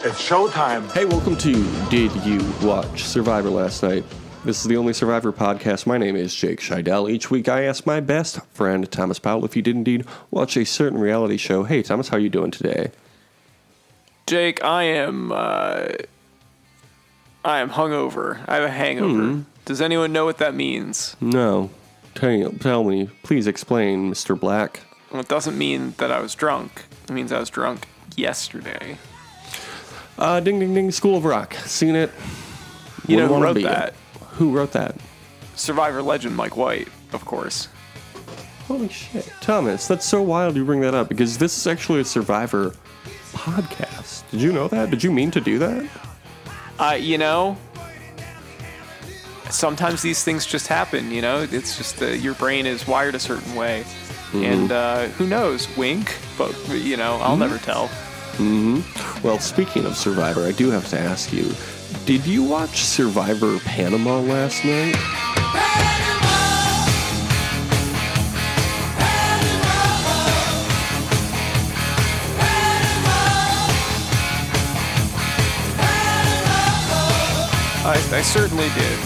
[0.00, 0.90] It's showtime.
[0.92, 1.52] Hey, welcome to
[1.88, 4.04] Did You Watch Survivor Last Night?
[4.44, 5.88] This is the only Survivor podcast.
[5.88, 7.10] My name is Jake Scheidel.
[7.10, 10.64] Each week I ask my best friend Thomas Powell if he did indeed watch a
[10.64, 11.64] certain reality show.
[11.64, 12.92] Hey, Thomas, how are you doing today?
[14.28, 15.88] Jake, I am uh,
[17.44, 18.38] I am hungover.
[18.46, 19.44] I have a hangover.
[19.64, 21.16] Does anyone know what that means?
[21.20, 21.70] No.
[22.14, 23.10] Tell, tell me.
[23.24, 24.38] Please explain, Mr.
[24.38, 24.80] Black.
[25.10, 26.84] Well, it doesn't mean that I was drunk.
[27.04, 28.98] It means I was drunk yesterday.
[30.18, 30.90] Uh, ding, ding, ding.
[30.90, 31.54] School of Rock.
[31.64, 32.10] Seen it?
[33.06, 33.88] You know Wouldn't who wanna wrote be that?
[33.88, 33.94] it.
[34.32, 34.96] Who wrote that?
[35.54, 37.68] Survivor legend Mike White, of course.
[38.66, 39.32] Holy shit.
[39.40, 42.74] Thomas, that's so wild you bring that up because this is actually a Survivor
[43.32, 44.28] podcast.
[44.30, 44.90] Did you know that?
[44.90, 45.88] Did you mean to do that?
[46.78, 47.56] Uh, you know,
[49.50, 51.10] sometimes these things just happen.
[51.10, 53.84] You know, it's just uh, your brain is wired a certain way,
[54.34, 55.74] and uh, who knows?
[55.76, 57.90] Wink, but you know, I'll never tell.
[58.38, 59.26] Mm-hmm.
[59.26, 61.52] Well, speaking of Survivor, I do have to ask you
[62.06, 64.94] did you watch Survivor Panama last night?
[77.90, 78.98] I, I certainly did.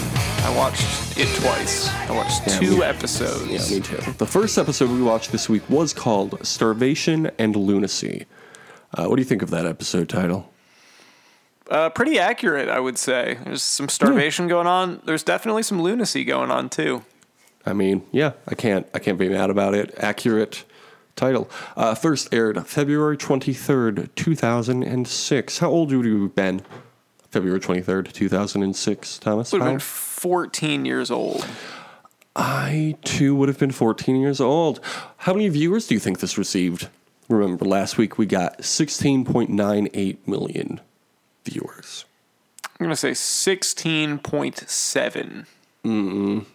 [0.43, 1.87] I watched it twice.
[1.89, 3.71] I watched Yeah, two me- episodes.
[3.71, 3.97] Yeah, me too.
[4.17, 8.25] The first episode we watched this week was called Starvation and Lunacy.
[8.93, 10.51] Uh, what do you think of that episode title?
[11.69, 13.37] Uh, pretty accurate, I would say.
[13.45, 15.01] There's some starvation going on.
[15.05, 17.03] There's definitely some lunacy going on too.
[17.65, 19.93] I mean, yeah, I can't, I can't be mad about it.
[19.97, 20.65] Accurate
[21.15, 21.49] title.
[21.77, 25.59] Uh, first aired February twenty third, two thousand and six.
[25.59, 26.61] How old would you have been?
[27.29, 29.17] February twenty third, two thousand and six.
[29.17, 29.51] Thomas.
[29.51, 31.45] Would have been 14 years old.
[32.35, 34.79] I too would have been 14 years old.
[35.17, 36.87] How many viewers do you think this received?
[37.29, 40.81] Remember, last week we got 16.98 million
[41.45, 42.05] viewers.
[42.65, 45.45] I'm gonna say 16.7.
[45.85, 46.45] mm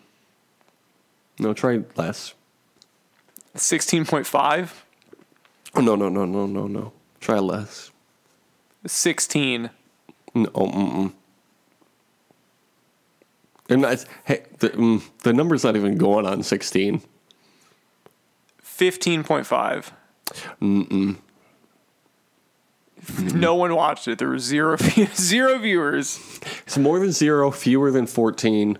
[1.38, 2.34] No, try less.
[3.56, 4.70] 16.5.
[5.74, 6.92] Oh, no, no, no, no, no, no.
[7.20, 7.90] Try less.
[8.86, 9.70] 16.
[10.34, 11.12] No, mm-mm.
[13.68, 17.02] And that's, hey, the, mm, the number's not even going on 16.
[18.62, 19.92] 15.5.
[23.32, 24.18] No one watched it.
[24.18, 24.76] There were zero
[25.14, 26.18] zero viewers.
[26.66, 28.76] It's more than zero, fewer than 14.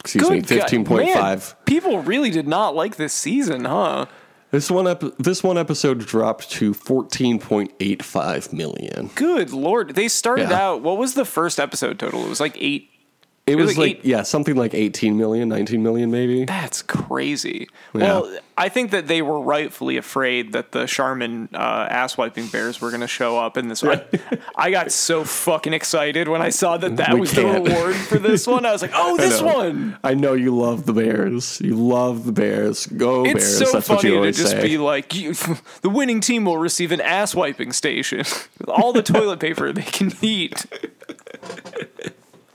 [0.00, 1.54] Excuse me, 15.5.
[1.64, 4.06] People really did not like this season, huh?
[4.50, 9.10] This one ep- this one episode dropped to 14.85 million.
[9.14, 9.94] Good lord.
[9.94, 10.60] They started Yeah.
[10.70, 10.82] out.
[10.82, 12.24] What was the first episode total?
[12.24, 12.90] It was like eight.
[13.46, 16.46] It was was like like, eight- yeah, something like 18 million, 19 million maybe.
[16.46, 17.68] That's crazy.
[17.92, 21.58] Well, I think that they were rightfully afraid that the Charmin uh,
[21.90, 24.00] ass wiping bears were going to show up in this one.
[24.56, 27.64] I got so fucking excited when I saw that that We was can't.
[27.66, 28.64] the reward for this one.
[28.64, 29.46] I was like, oh, this know.
[29.54, 29.98] one.
[30.02, 31.60] I know you love the Bears.
[31.60, 32.86] You love the Bears.
[32.86, 33.36] Go bears.
[33.36, 33.58] It's Bears.
[33.70, 34.62] so That's what funny you to just say.
[34.62, 35.10] be like,
[35.82, 38.24] the winning team will receive an ass wiping station.
[38.68, 40.64] All the toilet paper they can eat.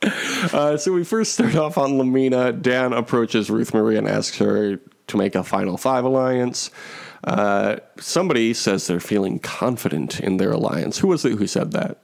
[0.53, 2.53] Uh, so we first start off on La Mina.
[2.53, 4.77] Dan approaches Ruth Marie and asks her
[5.07, 6.71] to make a Final Five alliance.
[7.25, 10.99] Uh, somebody says they're feeling confident in their alliance.
[10.99, 11.97] Who was it who said that?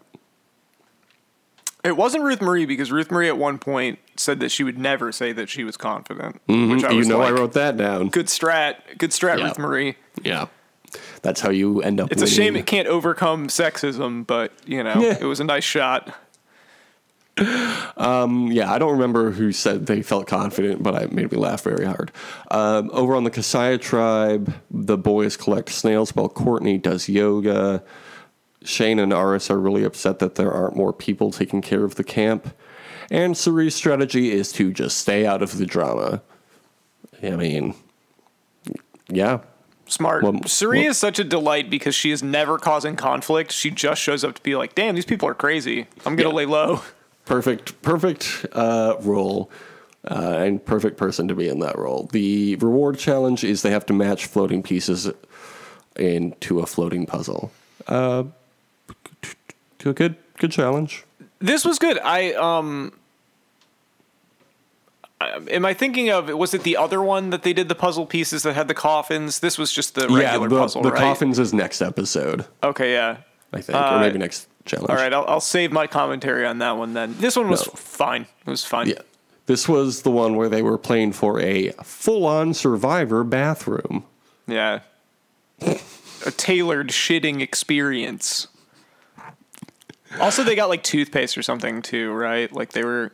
[1.83, 5.11] It wasn't Ruth Marie because Ruth Marie at one point said that she would never
[5.11, 6.41] say that she was confident.
[6.47, 8.09] Which I you know, like, I wrote that down.
[8.09, 9.45] good strat, good strat, Yeah.
[9.45, 9.95] Ruth Marie.
[10.23, 10.47] Yeah,
[11.21, 12.11] that's how you end up.
[12.11, 15.17] It's a shame it can't overcome sexism, but you know, Yeah.
[15.21, 16.13] it was a nice shot.
[17.37, 21.85] Yeah, I don't remember who said they felt confident, but it made me laugh very
[21.85, 22.11] hard.
[22.51, 27.83] Um, over on the Casaya tribe, the boys collect snails while Courtney does yoga.
[28.63, 32.03] Shane and Aras are really upset that there aren't more people taking care of the
[32.03, 32.55] camp.
[33.11, 36.23] And Cerie's strategy is to just stay out of the drama.
[37.21, 37.75] I mean,
[39.07, 39.39] yeah.
[39.87, 40.23] Smart.
[40.23, 43.51] Well, Cerie well- is such a delight because she is never causing conflict.
[43.51, 45.85] She just shows up to be like, "Damn, these people are crazy.
[46.07, 46.35] I'm gonna Yeah.
[46.35, 46.81] lay low."
[47.25, 49.49] Perfect perfect uh, role
[50.09, 52.09] uh, and perfect person to be in that role.
[52.11, 55.11] The reward challenge is they have to match floating pieces
[55.95, 57.51] into a floating puzzle.
[57.87, 58.23] Uh,
[59.79, 61.03] good good challenge.
[61.39, 61.99] This was good.
[61.99, 62.93] I um.
[65.21, 66.29] Am I thinking of?
[66.29, 69.39] Was it the other one that they did the puzzle pieces that had the coffins?
[69.39, 70.99] This was just the regular yeah, the, puzzle, the right?
[70.99, 73.17] coffins is next episode, Okay, yeah.
[73.53, 74.89] I think, or Uh, maybe next challenge.
[74.89, 77.15] All right, I'll, I'll save my commentary on that one then.
[77.19, 77.73] This one was No.
[77.73, 78.23] fine.
[78.45, 78.87] It was fine.
[78.89, 78.99] Yeah.
[79.45, 84.03] This was the one where they were playing for a full-on survivor bathroom.
[84.47, 84.79] Yeah.
[85.61, 88.47] A tailored shitting experience.
[90.19, 92.51] Also, they got like toothpaste or something too, right?
[92.51, 93.11] Like they were.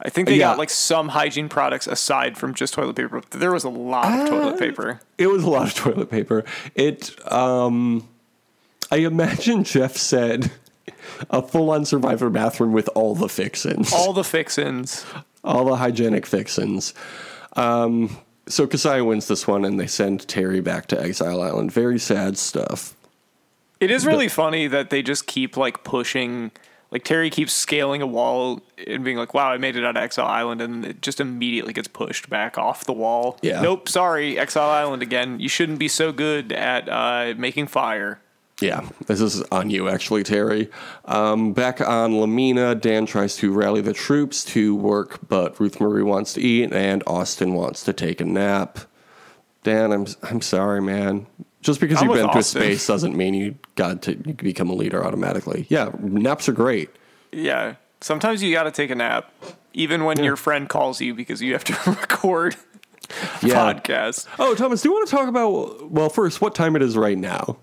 [0.00, 0.48] I think they Yeah.
[0.50, 3.20] got like some hygiene products aside from just toilet paper.
[3.30, 5.00] There was a lot of Uh, toilet paper.
[5.16, 6.44] It was a lot of toilet paper.
[6.74, 8.06] It, um,
[8.90, 10.50] I imagine Jeff said
[11.30, 15.04] a full on survivor bathroom with all the fixins, All the fixins.
[15.44, 16.94] all the hygienic fixins.
[17.56, 21.72] Um, so Kasai wins this one and they send Terry back to Exile Island.
[21.72, 22.94] Very sad stuff.
[23.80, 26.50] It is really funny that they just keep like pushing.
[26.90, 30.02] Like Terry keeps scaling a wall and being like, "Wow, I made it out of
[30.02, 33.38] Exile Island," and it just immediately gets pushed back off the wall.
[33.42, 33.60] Yeah.
[33.60, 33.88] Nope.
[33.88, 35.38] Sorry, Exile Island again.
[35.38, 38.18] You shouldn't be so good at uh, making fire.
[38.60, 40.68] Yeah, this is on you, actually, Terry.
[41.04, 45.80] Um, back on La Mina, Dan tries to rally the troops to work, but Ruth
[45.80, 48.80] Marie wants to eat, and Austin wants to take a nap.
[49.62, 51.26] Dan, I'm I'm sorry, man.
[51.62, 55.04] Just because I'm you've been through space doesn't mean you got to become a leader
[55.04, 55.66] automatically.
[55.68, 56.90] Yeah, naps are great.
[57.32, 57.74] Yeah.
[58.00, 59.32] Sometimes you got to take a nap,
[59.72, 62.56] even when your friend calls you because you have to record
[63.42, 63.54] Yeah.
[63.74, 64.26] podcast.
[64.38, 65.90] Oh, Thomas, do you want to talk about?
[65.90, 67.58] Well, first, what time it is right now?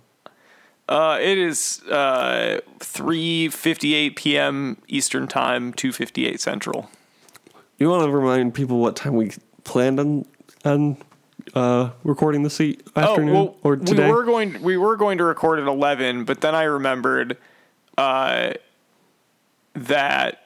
[0.88, 4.78] Uh, it is uh, 3.58 p.m.
[4.88, 6.90] Eastern Time, 2.58 Central.
[7.78, 9.32] You want to remind people what time we
[9.64, 10.26] planned on
[10.64, 10.98] on
[11.54, 14.06] uh, recording this e- afternoon oh, well, or today?
[14.06, 17.38] we were going we were going to record at 11, but then I remembered
[17.98, 18.54] uh,
[19.74, 20.46] that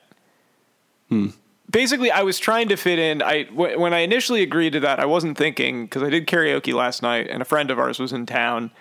[1.70, 3.22] basically I was trying to fit in.
[3.22, 6.74] I w- when I initially agreed to that, I wasn't thinking because I did karaoke
[6.74, 8.72] last night, and a friend of ours was in town,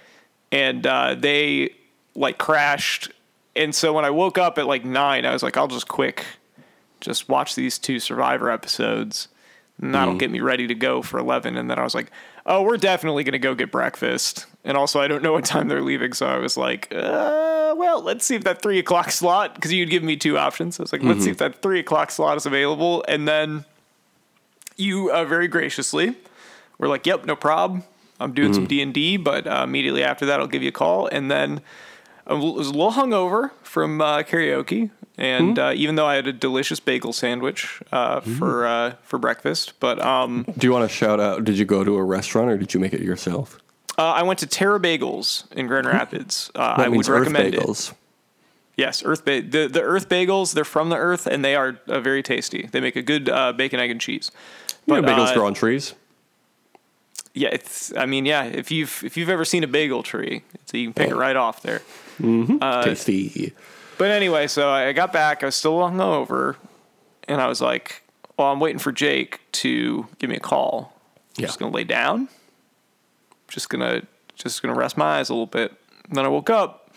[0.52, 1.70] and uh, they
[2.14, 3.10] like crashed.
[3.56, 6.24] And so when I woke up at like nine, I was like, I'll just quick,
[7.00, 9.28] just watch these two Survivor episodes,
[9.80, 11.56] and that'll get me ready to go for eleven.
[11.56, 12.10] And then I was like,
[12.46, 14.46] oh, we're definitely gonna go get breakfast.
[14.64, 18.02] And also, I don't know what time they're leaving, so I was like, uh, well,
[18.02, 20.78] let's see if that three o'clock slot, because you'd give me two options.
[20.78, 23.64] I was like, let's see if that three o'clock slot is available, and then
[24.76, 26.14] you uh, very graciously
[26.78, 27.84] were like, "Yep, no problem.
[28.20, 30.72] I'm doing some D and D, but uh, immediately after that, I'll give you a
[30.72, 31.60] call." And then
[32.26, 36.32] I was a little hungover from uh, karaoke, and uh, even though I had a
[36.32, 41.20] delicious bagel sandwich uh, for uh, for breakfast, but um, Do you want to shout
[41.20, 41.44] out?
[41.44, 43.58] Did you go to a restaurant or did you make it yourself?
[43.98, 46.50] uh, I went to Terra Bagels in Grand Rapids.
[46.54, 47.60] Uh, That I would recommend it.
[48.76, 50.54] Yes, Earth ba- the the Earth bagels.
[50.54, 52.68] They're from the Earth, and they are uh, very tasty.
[52.70, 54.30] They make a good uh, bacon, egg, and cheese.
[54.86, 55.94] You know, bagels grow on trees.
[57.38, 57.94] Yeah, it's.
[57.96, 58.44] I mean, yeah.
[58.44, 61.36] If you've if you've ever seen a bagel tree, so you can pick it right
[61.36, 61.82] off there.
[62.84, 63.52] Tasty.
[63.96, 65.42] But anyway, so I got back.
[65.42, 66.56] I was still hungover,
[67.26, 68.02] and I was like,
[68.36, 70.92] "Well, I'm waiting for Jake to give me a call.
[71.36, 71.46] I'm Yeah.
[71.46, 72.28] just gonna lay down.
[73.48, 74.02] Just gonna
[74.36, 75.72] just gonna rest my eyes a little bit."
[76.08, 76.90] And then I woke up,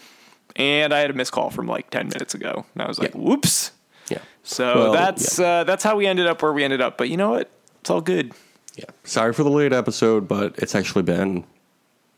[0.56, 3.14] and I had a missed call from like ten minutes ago, and I was like,
[3.14, 3.20] Yeah.
[3.22, 3.72] "Whoops."
[4.10, 4.20] Yeah.
[4.44, 6.98] So Well, that's uh, that's how we ended up where we ended up.
[6.98, 7.50] But you know what?
[7.82, 8.32] It's all good.
[8.76, 8.86] Yeah.
[9.04, 11.44] Sorry for the late episode, but it's actually been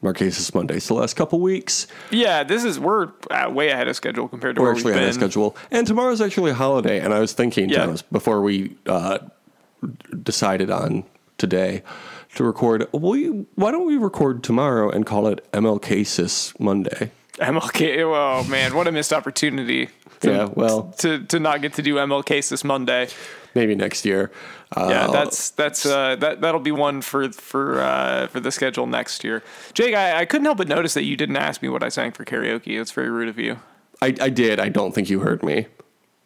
[0.03, 1.87] Marquesas Mondays the last couple weeks.
[2.11, 5.01] Yeah, this is we're uh, way ahead of schedule compared to We're where actually we've
[5.01, 5.23] ahead been.
[5.23, 5.57] of schedule.
[5.71, 6.99] And tomorrow's actually a holiday.
[6.99, 7.85] And I was thinking, Yeah.
[7.85, 9.19] Thomas, before we uh,
[10.21, 11.03] decided on
[11.37, 11.83] today
[12.35, 17.11] to record, we, why don't we record tomorrow and call it MLK Sis Monday?
[17.39, 17.99] MLK.
[18.03, 19.89] Oh man, what a missed opportunity.
[20.21, 23.07] To, Yeah, well- to to not get to do MLK this Monday.
[23.55, 24.31] Maybe next year.
[24.75, 28.87] Uh, Yeah, that's that's uh, that that'll be one for for uh, for the schedule
[28.87, 29.43] next year.
[29.73, 32.11] Jake, I, I couldn't help but notice that you didn't ask me what I sang
[32.11, 32.79] for karaoke.
[32.79, 33.57] It's very rude of you.
[34.01, 34.59] I, I did.
[34.59, 35.67] I don't think you heard me.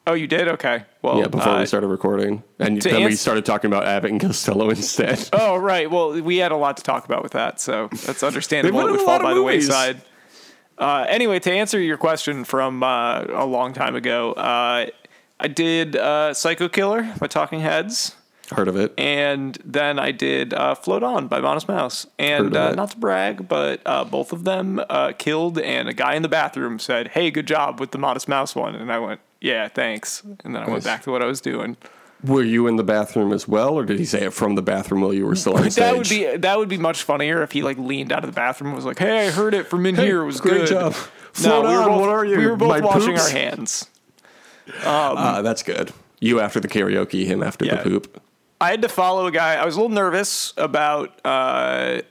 [0.07, 0.47] Oh, you did?
[0.47, 0.85] Okay.
[1.01, 2.41] Well, Yeah, before uh, we started recording.
[2.59, 5.29] And then we started talking about Abbott and Costello instead.
[5.33, 5.91] Oh, right.
[5.91, 8.79] Well, we had a lot to talk about with that, so that's understandable.
[8.87, 10.01] It would fall by the wayside.
[10.77, 14.85] Uh, anyway, to answer your question from uh, a long time ago, uh,
[15.39, 18.15] I did uh, Psycho Killer by Talking Heads,
[18.51, 18.93] Heard of it?
[18.97, 22.05] and then I did uh, Float On by Modest Mouse.
[22.19, 25.89] And Heard of uh, not to brag, but uh, both of them uh, killed, and
[25.89, 28.91] a guy in the bathroom said, "Hey, good job with the Modest Mouse one," and
[28.91, 30.69] I went, "Yeah, thanks," and then I Nice.
[30.69, 31.75] went back to what I was doing.
[32.23, 35.01] Were you in the bathroom as well, or did he say it from the bathroom
[35.01, 35.75] while you were still on stage?
[35.75, 38.35] That would be that would be much funnier if he like leaned out of the
[38.35, 40.23] bathroom and was like, "Hey, I heard it from in here.
[40.23, 40.93] It was great good." job.
[40.93, 41.01] No,
[41.61, 43.25] Float we were on, both, what are you, We were both my washing poops?
[43.25, 43.89] our hands.
[44.83, 45.91] Ah, that's good.
[46.19, 47.75] You after the karaoke, him after Yeah.
[47.75, 48.19] the poop.
[48.59, 49.53] I had to follow a guy.
[49.53, 52.01] I was a little nervous about uh,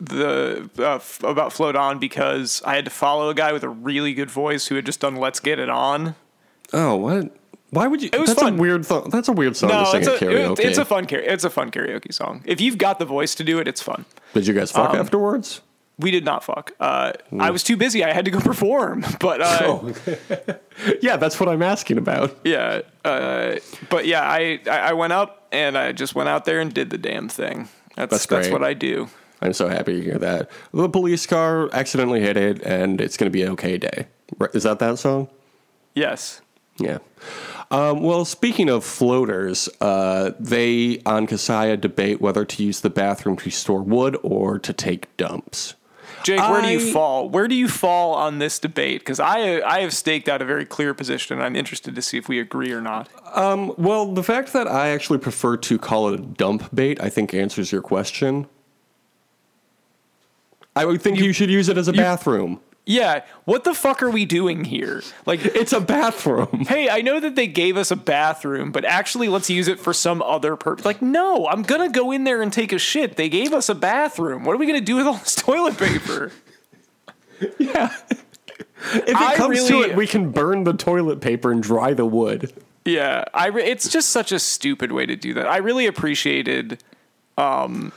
[0.00, 3.68] the uh, f- about float on because I had to follow a guy with a
[3.68, 6.14] really good voice who had just done "Let's Get It On."
[6.72, 7.36] Oh, what?
[7.70, 8.10] Why would you?
[8.12, 8.54] It was that's fun.
[8.54, 8.84] a weird.
[8.84, 10.58] Th- that's a weird song to sing it's a karaoke.
[10.58, 11.28] it- it's a fun karaoke.
[11.28, 12.42] It's a fun karaoke song.
[12.44, 14.04] If you've got the voice to do it, it's fun.
[14.34, 15.60] Did you guys fuck um, afterwards?
[15.98, 16.72] We did not fuck.
[16.80, 18.02] Uh, I was too busy.
[18.02, 19.04] I had to go perform.
[19.20, 19.92] But uh, Oh,
[21.02, 22.36] yeah, that's what I'm asking about.
[22.44, 23.56] yeah, uh,
[23.88, 26.90] but yeah, I I I went up and I just went out there and did
[26.90, 27.68] the damn thing.
[27.96, 29.08] That's That's that's, what I do.
[29.42, 30.50] I'm so happy to hear that.
[30.72, 34.06] The police car accidentally hit it, and it's going to be an okay day.
[34.54, 35.28] Is that that song?
[35.94, 36.40] Yes.
[36.78, 36.98] Yeah.
[37.70, 43.36] Um, well, speaking of floaters, uh, they on Casaya debate whether to use the bathroom
[43.36, 45.74] to store wood or to take dumps.
[46.24, 47.28] Jake, where do you fall?
[47.28, 49.00] Where do you fall on this debate?
[49.00, 52.18] Because I I have staked out a very clear position, and I'm interested to see
[52.18, 53.08] if we agree or not.
[53.78, 57.32] Well, the fact that I actually prefer to call it a dump bait, I think
[57.32, 58.48] answers your question.
[60.76, 62.60] I would think you, should use it as a bathroom.
[62.90, 65.04] Yeah, what the fuck are we doing here?
[65.24, 66.64] Like, It's a bathroom.
[66.68, 69.92] hey, I know that they gave us a bathroom, but actually, let's use it for
[69.92, 70.84] some other purpose.
[70.84, 73.14] Like, no, I'm gonna go in there and take a shit.
[73.14, 74.42] They gave us a bathroom.
[74.42, 76.32] What are we gonna do with all this toilet paper?
[77.58, 77.94] Yeah.
[78.92, 82.04] If it I comes to it, we can burn the toilet paper and dry the
[82.04, 82.52] wood.
[82.84, 85.46] Yeah, I re- it's just such a stupid way to do that.
[85.46, 86.82] I really appreciated
[87.38, 87.92] um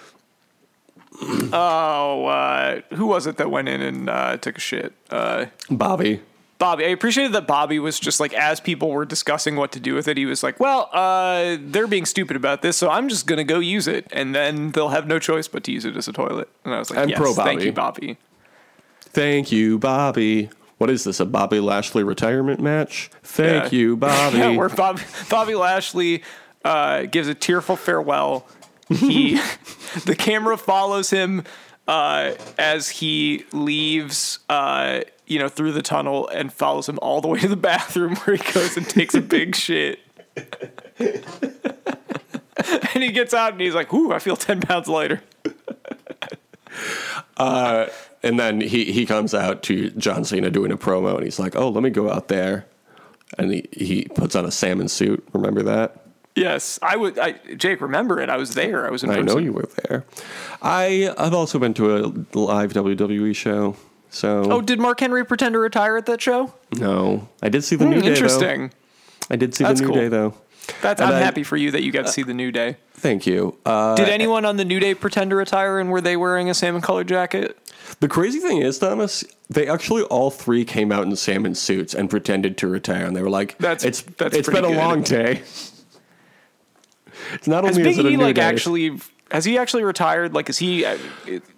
[1.53, 4.93] oh uh who was it that went in and uh took a shit?
[5.09, 6.21] Uh Bobby.
[6.59, 6.85] Bobby.
[6.85, 10.07] I appreciated that Bobby was just like as people were discussing what to do with
[10.07, 13.37] it, he was like, "Well, uh they're being stupid about this, so I'm just going
[13.37, 16.07] to go use it and then they'll have no choice but to use it as
[16.07, 17.65] a toilet." And I was like, I'm "Yes, pro thank Bobby.
[17.65, 18.17] you, Bobby."
[19.01, 20.49] Thank you, Bobby.
[20.79, 23.09] What is this, a Bobby Lashley retirement match?
[23.23, 23.77] Thank Yeah.
[23.79, 24.37] you, Bobby.
[24.39, 24.99] Yeah, where Bob,
[25.29, 26.23] Bobby Lashley
[26.65, 28.47] uh, gives a tearful farewell.
[28.89, 29.35] He,
[30.05, 31.43] the camera follows him
[31.87, 37.27] uh, as he leaves, uh, you know, through the tunnel and follows him all the
[37.27, 39.99] way to the bathroom where he goes and takes a big shit.
[40.97, 45.21] and he gets out and he's like, "Ooh, I feel ten pounds lighter."
[48.23, 51.57] And then he, he comes out to John Cena doing a promo and he's like,
[51.57, 52.65] oh, let me go out there.
[53.37, 55.27] And he, he puts on a salmon suit.
[55.33, 56.02] Remember that?
[56.35, 57.19] Yes, I would.
[57.19, 58.29] I, Jake, remember it?
[58.29, 58.87] I was there.
[58.87, 59.09] I was in.
[59.11, 60.03] I know you were there.
[60.61, 61.99] I, I've also been to a
[62.37, 63.75] live WWE show.
[64.09, 66.53] So, Oh, did Mark Henry pretend to retire at that show?
[66.75, 67.27] no.
[67.41, 68.13] I did see the New Day, though.
[68.13, 68.71] Interesting.
[69.29, 70.01] I did see That's the New cool.
[70.01, 70.33] Day, though.
[70.81, 71.01] That's.
[71.01, 72.77] And I'm I- happy for you that you got to see the New Day.
[72.93, 73.57] Thank you.
[73.65, 76.53] Uh, Did anyone on the New Day pretend to retire, and were they wearing a
[76.53, 77.57] salmon colored jacket?
[77.99, 82.09] the crazy thing is, Thomas, they actually all three came out in salmon suits and
[82.09, 83.05] pretended to retire.
[83.05, 84.77] And they were like, That's- it's, that's it's been a good.
[84.77, 85.41] long day.
[87.33, 88.99] It's not Has only a like day, actually?
[89.31, 90.33] Has he actually retired?
[90.33, 90.85] Like, is he?
[90.85, 90.97] uh,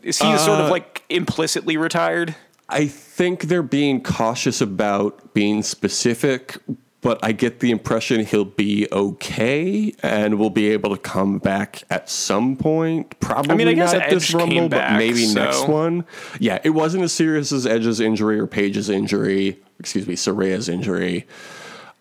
[0.02, 2.36] Is he sort of Uh, like implicitly retired?
[2.70, 6.58] I think they're being cautious about being specific,
[7.02, 11.84] but I get the impression he'll be okay and will be able to come back
[11.92, 13.20] at some point.
[13.20, 16.06] Probably I guess not at this Edge came Rumble, but back, maybe so- next one.
[16.40, 19.60] Yeah, it wasn't as serious as Edge's injury or Paige's injury.
[19.80, 21.28] Excuse me, Saraya's injury,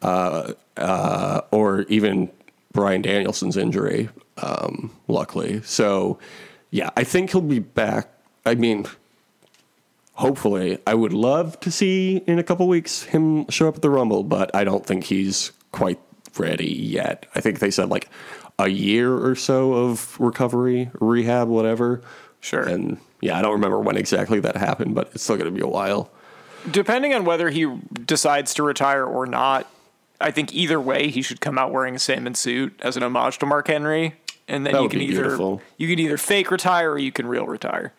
[0.00, 2.30] uh, uh, or even
[2.74, 4.10] Bryan Danielson's injury.
[4.36, 6.18] Um, luckily, so
[6.70, 8.10] yeah, I think he'll be back.
[8.44, 8.84] I mean,
[10.16, 13.90] hopefully i would love to see in a couple weeks him show up at the
[13.90, 15.98] rumble but i don't think he's quite
[16.38, 18.08] ready yet i think they said like
[18.60, 22.00] a year or so of recovery rehab whatever
[22.38, 22.62] Sure.
[22.62, 25.62] and yeah i don't remember when exactly that happened but it's still going to be
[25.62, 26.10] a while
[26.70, 27.66] Depending on whether he
[28.06, 29.68] decides to retire or not,
[30.24, 33.38] I think either way he should come out wearing a salmon suit as an homage
[33.38, 34.14] to Mark Henry,
[34.48, 35.62] and then That you can either beautiful.
[35.76, 37.92] you can either fake retire or you can real retire.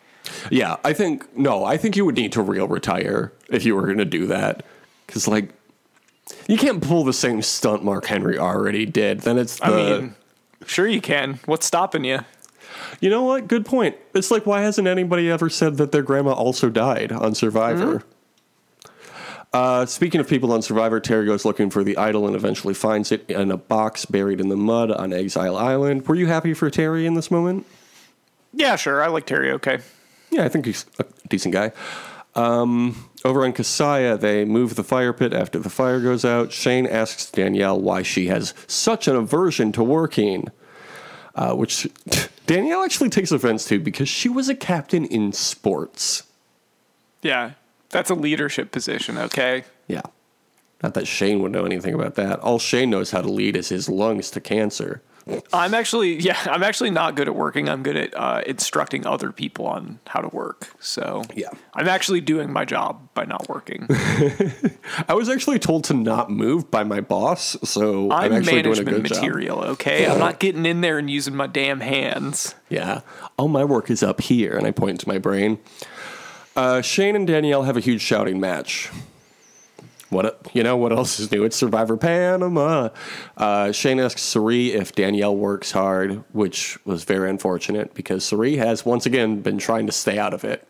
[0.50, 3.82] yeah i think no i think you would need to real retire if you were
[3.86, 4.64] going to do that
[5.06, 5.50] because like
[6.48, 10.14] you can't pull the same stunt mark henry already did then it's the, I mean,
[10.66, 11.38] sure you can.
[11.46, 12.20] What's stopping you?
[13.00, 13.46] You know what?
[13.46, 13.94] Good point.
[14.14, 17.98] It's like, why hasn't anybody ever said that their grandma also died on Survivor?
[18.00, 18.08] Mm-hmm.
[19.56, 23.10] Uh, speaking of people on Survivor, Terry goes looking for the idol and eventually finds
[23.10, 26.06] it in a box buried in the mud on Exile Island.
[26.06, 27.64] Were you happy for Terry in this moment?
[28.52, 29.02] Yeah, sure.
[29.02, 29.52] I like Terry.
[29.52, 29.78] Okay.
[30.28, 31.72] Yeah, I think he's a decent guy.
[32.34, 36.52] Um, over on Casaya, they move the fire pit after the fire goes out.
[36.52, 40.48] Shane asks Danielle why she has such an aversion to working,
[41.34, 41.88] uh, which
[42.46, 46.24] Danielle actually takes offense to because she was a captain in sports.
[47.22, 47.52] Yeah,
[47.90, 49.18] that's a leadership position.
[49.18, 49.64] Okay.
[49.88, 50.02] Yeah.
[50.82, 52.38] Not that Shane would know anything about that.
[52.40, 55.02] All Shane knows how to lead is his lungs to cancer.
[55.52, 57.68] I'm actually, yeah, I'm actually not good at working.
[57.68, 60.68] I'm good at uh, instructing other people on how to work.
[60.78, 61.48] So Yeah.
[61.74, 63.86] I'm actually doing my job by not working.
[65.08, 68.78] I was actually told to not move by my boss, so I'm, I'm actually doing
[68.78, 69.22] a management good job.
[69.24, 69.64] material.
[69.64, 72.54] Okay, I'm not getting in there and using my damn hands.
[72.68, 73.00] Yeah.
[73.38, 75.58] All my work is up here, and I point to my brain.
[76.56, 78.90] Uh, Shane and Danielle have a huge shouting match.
[80.08, 80.76] What you know?
[80.76, 81.44] What else is new?
[81.44, 82.90] It's Survivor Panama.
[83.36, 88.86] Uh, Shane asks Cerie if Danielle works hard, which was very unfortunate because Cerie has
[88.86, 90.66] once again been trying to stay out of it.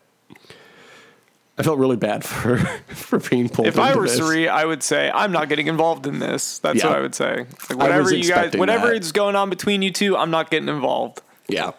[1.59, 3.67] I felt really bad for for being pulled.
[3.67, 4.17] If I were this.
[4.17, 6.57] Cerie, I would say I'm not getting involved in this.
[6.59, 6.87] That's Yeah.
[6.89, 7.45] what I would say.
[7.69, 9.03] Like whatever you guys, whatever that.
[9.03, 11.21] is going on between you two, I'm not getting involved.
[11.47, 11.71] Yeah.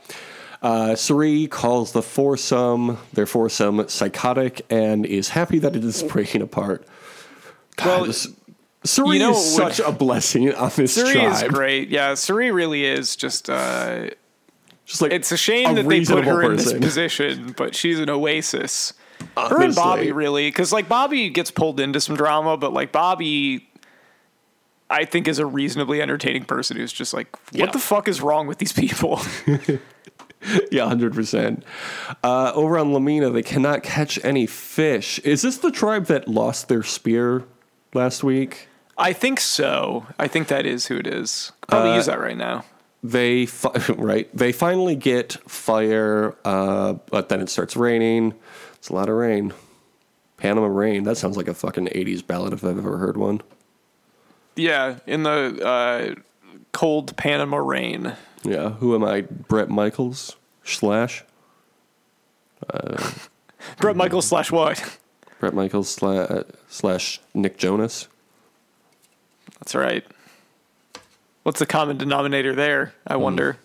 [0.61, 6.43] Uh, Cerie calls the foursome, their foursome, psychotic and is happy that it is breaking
[6.43, 6.85] apart.
[7.77, 8.29] God, Well, this-
[8.85, 11.33] Sari you know is such a blessing on this Cerie tribe.
[11.33, 11.89] is great.
[11.89, 13.51] Yeah, Cerie really is just.
[13.51, 14.11] Uh,
[14.87, 17.75] Just like it's a shame a that they put reasonable her in this position, but
[17.75, 18.95] she's an oasis.
[19.37, 23.69] Her and Bobby really, because like Bobby gets pulled into some drama, but like Bobby,
[24.89, 27.71] I think is a reasonably entertaining person who's just like, what Yeah.
[27.71, 29.21] the fuck is wrong with these people?
[30.71, 31.65] Yeah, hundred percent.
[32.23, 35.19] Uh, over on La Mina, they cannot catch any fish.
[35.21, 37.45] Is this the tribe that lost their spear
[37.95, 38.69] last week?
[38.97, 40.07] I think so.
[40.19, 41.53] I think that is who it is.
[41.63, 42.65] Could Probably Uh, use that right now.
[43.03, 44.29] They fi- right.
[44.37, 48.35] They finally get fire, uh, but then it starts raining.
[48.75, 49.53] It's a lot of rain.
[50.37, 51.03] Panama rain.
[51.05, 53.41] That sounds like a fucking '80s ballad if I've ever heard one.
[54.57, 56.15] Yeah, in the uh,
[56.73, 58.15] cold Panama rain.
[58.45, 58.71] Yeah.
[58.71, 59.23] Who am I?
[59.23, 61.25] Bret Michaels slash
[63.79, 64.99] Bret Michaels slash what?
[65.41, 68.09] Bret Michaels slash, slash Nick Jonas.
[69.61, 70.05] That's right.
[71.43, 72.95] What's the common denominator there?
[73.07, 73.21] I Hmm.
[73.23, 73.57] wonder.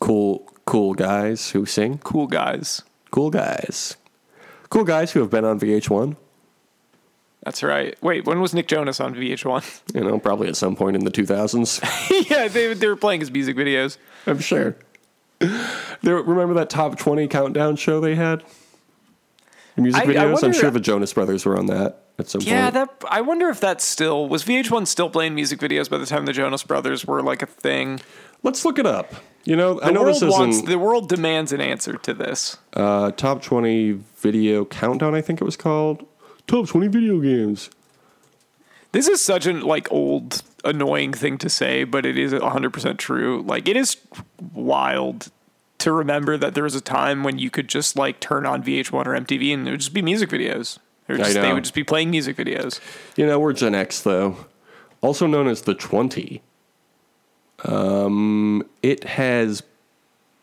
[0.00, 1.98] Cool, cool guys who sing.
[1.98, 2.82] Cool guys.
[3.10, 3.96] Cool guys.
[4.68, 6.16] Cool guys who have been on VH1.
[7.42, 8.00] That's right.
[8.02, 9.94] Wait, when was Nick Jonas on VH1?
[9.94, 11.80] You know, probably at some point in the 2000s.
[12.30, 13.96] yeah, they, they were playing his music videos.
[14.26, 14.76] I'm sure.
[15.40, 18.44] There, remember that top 20 countdown show they had?
[19.74, 20.42] The music I- I videos?
[20.44, 22.74] I'm sure the Jonas Brothers were on that at some Yeah, point.
[23.00, 26.26] that I wonder if that's still was VH1 still playing music videos by the time
[26.26, 28.00] the Jonas Brothers were like a thing.
[28.44, 29.14] Let's look it up.
[29.44, 32.14] You know, I The know world this wants isn't the world demands an answer to
[32.14, 32.58] this.
[32.74, 36.06] uh, top 20 video countdown, I think it was called.
[36.46, 37.70] Top 20 video games.
[38.92, 43.42] This is such an like old annoying thing to say, but it is 100% true.
[43.42, 43.96] Like it is
[44.52, 45.30] wild
[45.78, 48.92] to remember that there was a time when you could just like turn on VH1
[48.92, 50.78] or MTV and it would just be music videos.
[51.06, 52.80] They would I just, they would just be playing music videos.
[53.16, 54.46] You know, we're Gen X, though.
[55.00, 56.40] Also known as the 20.
[57.64, 59.62] Um, it has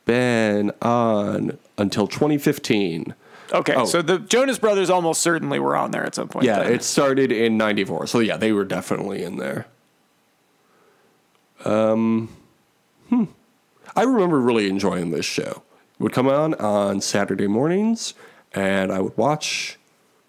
[0.06, 3.14] been on until 2015.
[3.52, 3.86] Okay, Oh.
[3.86, 6.46] so the Jonas Brothers almost certainly were on there at some point.
[6.46, 6.74] Yeah, then.
[6.74, 8.08] it started in 94.
[8.08, 9.66] So, yeah, they were definitely in there.
[11.66, 12.30] Um,
[13.10, 13.26] hmm.
[13.96, 15.64] I remember really enjoying this show.
[16.00, 18.14] It would come on on Saturday mornings,
[18.54, 19.78] and I would watch,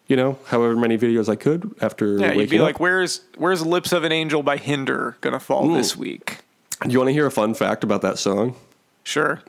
[0.09, 2.28] you know, however many videos I could after yeah.
[2.28, 2.64] waking You'd be up.
[2.64, 6.38] like, "Where's Where's Lips of an Angel by Hinder gonna fall this week?"
[6.83, 8.56] Do you want to hear a fun fact about that song?
[9.04, 9.40] Sure.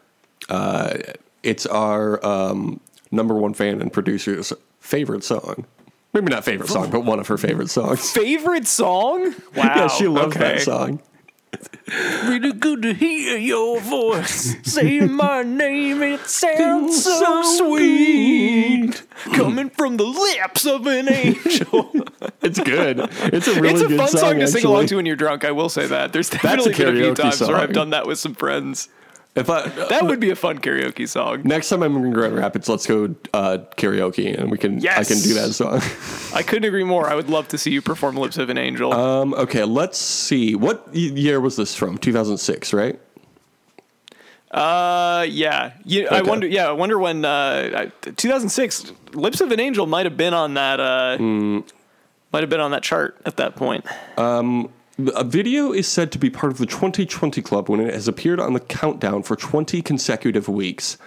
[1.44, 2.80] It's our um,
[3.12, 5.66] number one fan and producer's favorite song.
[6.14, 8.12] Maybe not favorite song, but one of her favorite songs.
[8.12, 9.34] Favorite song?
[9.56, 9.64] Wow.
[9.64, 10.56] yeah, she loves okay.
[10.56, 11.02] that song.
[12.26, 14.56] Really good to hear your voice.
[14.64, 19.04] Say my name, it sounds so sweet.
[19.34, 21.92] Coming from the lips of an angel.
[22.44, 23.00] It's good.
[23.00, 25.46] It's a really it's a fun song, song, to sing along to when you're drunk,
[25.46, 26.12] I will say that.
[26.12, 28.90] There's definitely been a few times where I've done that with some friends.
[29.34, 31.44] If I, That would be a fun karaoke song.
[31.46, 34.80] next time I'm in Grand Rapids, let's go uh, karaoke and we can.
[34.82, 34.98] yes!
[35.00, 35.80] I can do that song.
[36.38, 37.08] I couldn't agree more.
[37.10, 38.92] I would love to see you perform Lips of an Angel.
[38.94, 40.54] Um, okay, let's see.
[40.56, 41.98] What year was this from?
[41.98, 43.00] 2006, right?
[44.52, 45.72] Uh, yeah.
[45.86, 46.46] You, I wonder.
[46.46, 47.24] Yeah, I wonder when.
[47.24, 50.80] Uh, 2006, "Lips of an Angel" might have been on that.
[50.82, 51.60] Uh, Hmm.
[52.34, 53.86] might have been on that chart at that point.
[54.98, 58.40] A video is said to be part of the 2020 Club when it has appeared
[58.40, 60.98] on the countdown for 20 consecutive weeks.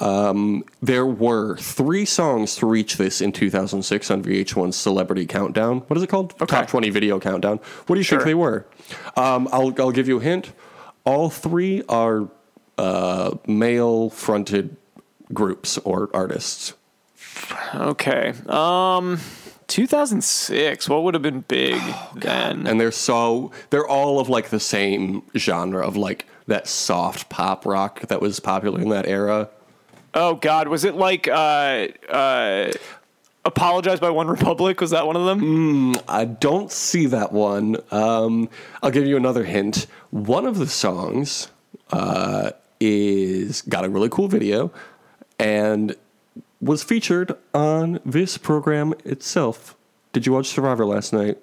[0.00, 5.78] Um, there were three songs to reach this in 2006 on VH1's Celebrity Countdown.
[5.86, 6.32] What is it called?
[6.42, 6.46] Okay.
[6.46, 7.58] Top 20 Video Countdown.
[7.86, 8.18] What do you Sure.
[8.18, 8.66] think they were?
[9.16, 10.52] Um, I'll, I'll give you a hint.
[11.04, 12.28] All three are
[12.76, 14.76] uh, male fronted
[15.32, 16.74] groups or artists.
[17.74, 18.34] Okay.
[18.48, 19.20] Um,
[19.74, 20.88] 2006.
[20.88, 21.82] What would have been big
[22.14, 22.64] then?
[22.64, 27.66] and they're so they're all of like the same genre of like that soft pop
[27.66, 29.48] rock that was popular in that era.
[30.14, 32.70] Oh God, was it like uh, uh,
[33.44, 34.80] "Apologize" by One Republic?
[34.80, 35.96] Was that one of them?
[36.06, 37.76] I don't see that one.
[37.90, 38.48] Um,
[38.80, 39.88] I'll give you another hint.
[40.10, 41.48] One of the songs
[41.90, 44.70] uh, is got a really cool video,
[45.40, 45.96] and
[46.64, 49.76] was featured on this program itself.
[50.12, 51.38] Did you watch Survivor last night?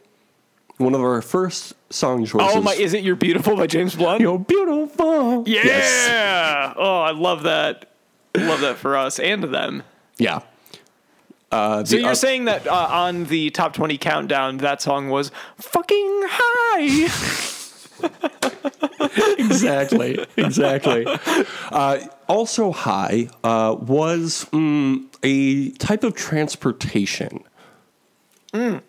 [0.78, 2.56] One of our first song choices.
[2.56, 2.74] Oh my!
[2.74, 4.20] Is it "You're Beautiful" by James Blunt?
[4.22, 5.44] You're beautiful.
[5.48, 5.62] yeah.
[5.64, 6.74] Yes.
[6.76, 7.86] Oh, I love that.
[8.36, 9.84] Love that for us and them.
[10.18, 10.40] Yeah.
[11.52, 15.32] Uh, So you're oth- saying that uh, on the top 20 countdown, that song was
[15.58, 17.10] fucking high.
[19.38, 21.06] exactly, exactly.
[21.72, 27.44] Uh, also, high uh, was mm, a type of transportation.
[28.54, 28.82] Was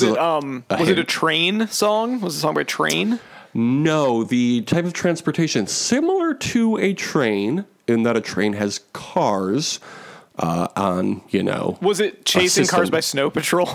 [0.00, 2.20] This it a- um a was it a train song?
[2.20, 3.20] Was the song by Train?
[3.54, 9.80] No, the type of transportation similar to a train in that a train has cars
[10.38, 11.78] uh, on, you know.
[11.80, 13.68] Was it Chasing Cars by Snow Patrol?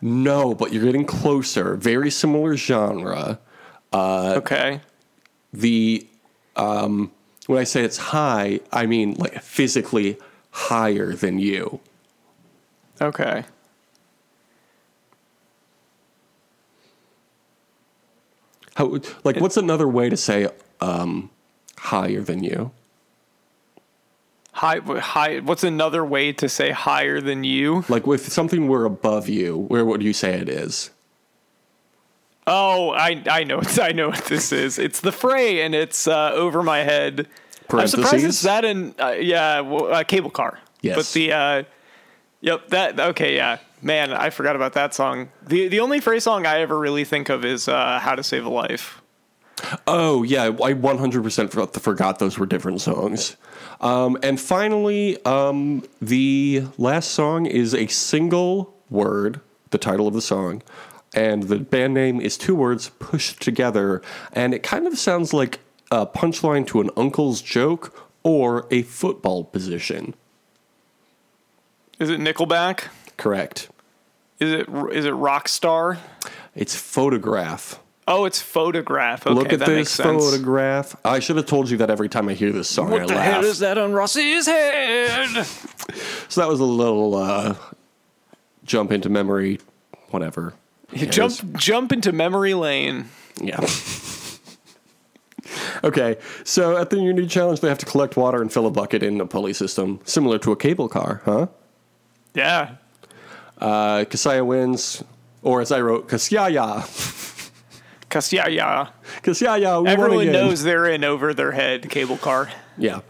[0.00, 1.76] No, but you're getting closer.
[1.76, 3.38] Very similar genre.
[3.92, 4.80] okay.
[5.52, 6.06] The
[6.56, 7.12] um,
[7.46, 10.18] when I say it's high, I mean like physically
[10.50, 11.80] higher than you.
[13.00, 13.44] Okay.
[18.74, 20.48] How like what's another way to say
[20.80, 21.30] um,
[21.78, 22.72] higher than you?
[24.54, 27.84] High high what's another way to say higher than you?
[27.88, 30.90] Like with something we're above you, where would you say it is?
[32.46, 34.78] Oh, I I know I know what this is.
[34.78, 37.28] It's the fray and it's uh, over my head.
[37.70, 38.24] I'm surprised Parentheses?
[38.24, 40.60] it's that in uh, yeah, well, uh, cable car.
[40.82, 40.96] Yes.
[40.96, 41.62] But the uh
[42.44, 43.58] Yep, that okay, yeah.
[43.80, 45.30] Man, I forgot about that song.
[45.46, 48.44] The the only fray song I ever really think of is uh, How to Save
[48.44, 49.00] a Life.
[49.86, 53.36] Oh yeah, I 100% forgot, forgot those were different songs.
[53.84, 60.22] Um, and finally, um, the last song is a single word, the title of the
[60.22, 60.62] song,
[61.14, 64.00] and the band name is two words pushed together,
[64.32, 69.44] and it kind of sounds like a punchline to an uncle's joke or a football
[69.44, 70.14] position.
[71.98, 72.84] Is it Nickelback?
[73.18, 73.68] Correct.
[74.40, 75.98] Is it is it Rockstar?
[76.54, 77.78] It's photograph.
[78.06, 79.26] Oh, it's Photograph.
[79.26, 80.22] Okay, Look at that makes this sense.
[80.22, 80.94] photograph.
[81.04, 82.88] I should have told you that every time I hear this song.
[82.88, 83.24] I What the laugh.
[83.24, 85.46] hell is that on Rossi's head?
[86.28, 87.54] So that was a little uh,
[88.64, 89.58] jump into memory,
[90.10, 90.52] whatever.
[90.94, 93.06] Jump jump into memory lane.
[93.40, 93.60] Yeah.
[95.84, 99.02] okay, so at the Unity Challenge, they have to collect water and fill a bucket
[99.02, 101.46] in a pulley system, similar to a cable car, huh?
[102.34, 102.76] Yeah.
[103.58, 105.02] Uh, Casaya wins,
[105.42, 106.84] or as I wrote, Kasyaya.
[108.14, 108.90] Cause yeah, yeah.
[109.24, 112.48] Kasyaya, we won Everyone knows they're in over their head cable car.
[112.78, 113.00] Yeah.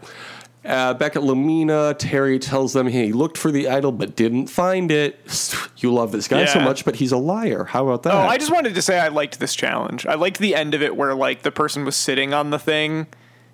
[0.65, 4.47] Uh, back at La Mina, Terry tells them he looked for the idol but didn't
[4.47, 5.19] find it.
[5.77, 7.65] You love this guy so much, but he's a liar.
[7.65, 8.13] How about that?
[8.13, 10.07] Oh, I just wanted to say I liked this challenge.
[10.07, 13.05] I liked the end of it where like the person was sitting on the thing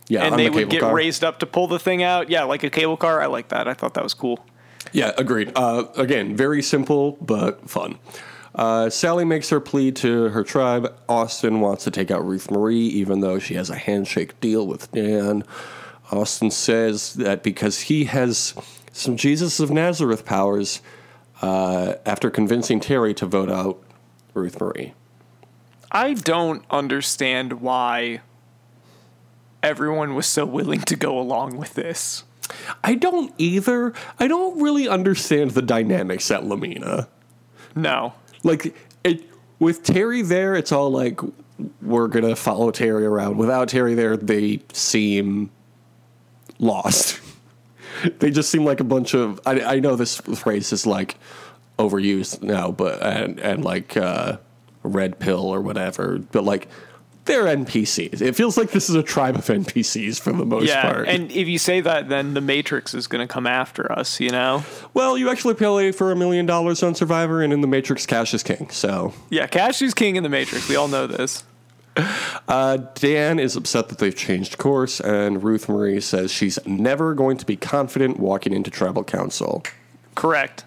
[0.07, 0.93] yeah, and they the would get car.
[0.93, 2.29] raised up to pull the thing out.
[2.29, 3.21] Yeah, like a cable car.
[3.21, 3.67] I like that.
[3.67, 4.45] I thought that was cool.
[4.93, 5.51] Yeah, agreed.
[5.55, 7.97] Uh, again, very simple but fun.
[8.53, 10.93] Uh, Sally makes her plea to her tribe.
[11.07, 14.91] Austin wants to take out Ruth Marie, even though she has a handshake deal with
[14.91, 15.43] Dan.
[16.11, 18.53] Austin says that because he has
[18.91, 20.81] some Jesus of Nazareth powers,
[21.41, 23.81] uh, after convincing Terry to vote out
[24.33, 24.93] Ruth Marie.
[25.91, 28.21] I don't understand why
[29.61, 32.23] everyone was so willing to go along with this.
[32.83, 33.93] I don't either.
[34.19, 37.07] I don't really understand the dynamics at La Mina.
[37.75, 38.13] No.
[38.43, 39.23] Like it
[39.59, 41.19] with Terry there, it's all like
[41.81, 43.37] we're gonna follow Terry around.
[43.37, 45.51] Without Terry there, they seem
[46.59, 47.19] lost.
[48.19, 49.39] they just seem like a bunch of.
[49.45, 51.15] I, I know this phrase is like
[51.77, 54.37] overused now, but and and like uh,
[54.83, 56.67] red pill or whatever, but like
[57.25, 58.21] they're NPCs.
[58.21, 61.07] It feels like this is a tribe of NPCs for the most Yeah, part.
[61.07, 64.19] and if you say that, then the Matrix is going to come after us.
[64.19, 64.63] You know?
[64.93, 68.33] well, you actually pay for a million dollars on Survivor, and in the Matrix, cash
[68.33, 68.69] is king.
[68.69, 70.67] So Yeah, Cash is king in the Matrix.
[70.67, 71.43] We all know this.
[72.47, 77.37] Uh, Dan is upset that they've changed course, and Ruth Marie says she's never going
[77.37, 79.63] to be confident walking into tribal council.
[80.15, 80.63] Correct.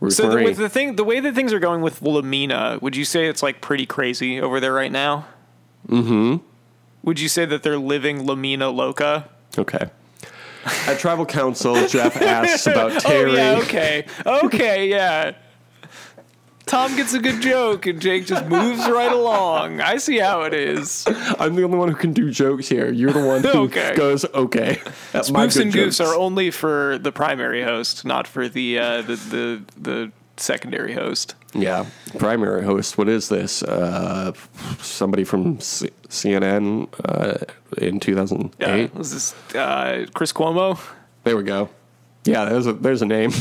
[0.00, 0.44] Ruth so the, Marie.
[0.44, 3.26] with the thing, the way that things are going with La Mina, would you say
[3.26, 5.26] it's like pretty crazy over there right now?
[5.88, 6.36] Mm-hmm.
[7.02, 9.28] Would you say that they're living Lamina Loca?
[9.58, 9.90] okay.
[10.88, 13.30] At tribal council, Jeff asks about Terry.
[13.30, 15.32] Oh yeah, okay, okay, yeah.
[16.66, 19.80] Tom gets a good joke, and Jake just moves right along.
[19.80, 21.04] I see how it is.
[21.38, 22.90] I'm the only one who can do jokes here.
[22.90, 23.94] You're the one who Okay.
[23.94, 24.80] goes okay.
[25.14, 26.00] At my Spoofs and goofs jokes.
[26.00, 31.36] are only for the primary host, not for the uh, the, the the secondary host.
[31.60, 31.86] Yeah,
[32.18, 32.98] primary host.
[32.98, 33.62] What is this?
[33.62, 34.32] Uh,
[34.78, 37.44] somebody from C- CNN uh,
[37.78, 38.52] in 2008.
[38.58, 40.78] Yeah, was this uh, Chris Cuomo?
[41.24, 41.68] There we go.
[42.24, 43.32] Yeah, there's a there's a name.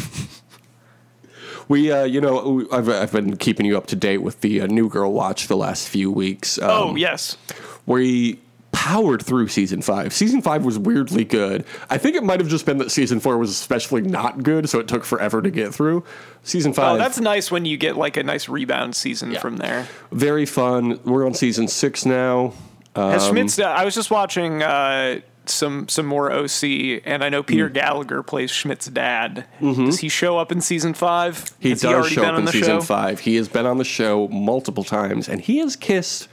[1.68, 4.68] we, uh, you know, I've I've been keeping you up to date with the uh,
[4.68, 6.58] New Girl Watch the last few weeks.
[6.60, 7.38] Um, oh yes,
[7.86, 8.40] we
[8.86, 10.14] powered through season five.
[10.14, 11.66] Season five was weirdly good.
[11.90, 14.78] I think it might have just been that season four was especially not good, so
[14.80, 16.04] it took forever to get through.
[16.44, 19.40] Season five, oh that's nice when you get like a nice rebound season Yeah.
[19.40, 19.88] from there.
[20.12, 21.00] very fun.
[21.04, 22.54] We're on season six now.
[22.96, 23.58] Has Um, Schmidt's?
[23.60, 27.48] I was just watching uh, some some more OC, and I know Mm.
[27.48, 29.46] Peter Gallagher plays Schmidt's dad.
[29.62, 31.38] Does he show up in season five?
[31.38, 31.56] Mm-hmm.
[31.60, 32.82] He Has does already show been up in season show?
[32.82, 33.22] five.
[33.22, 36.28] He has been on the show multiple times, and he has kissed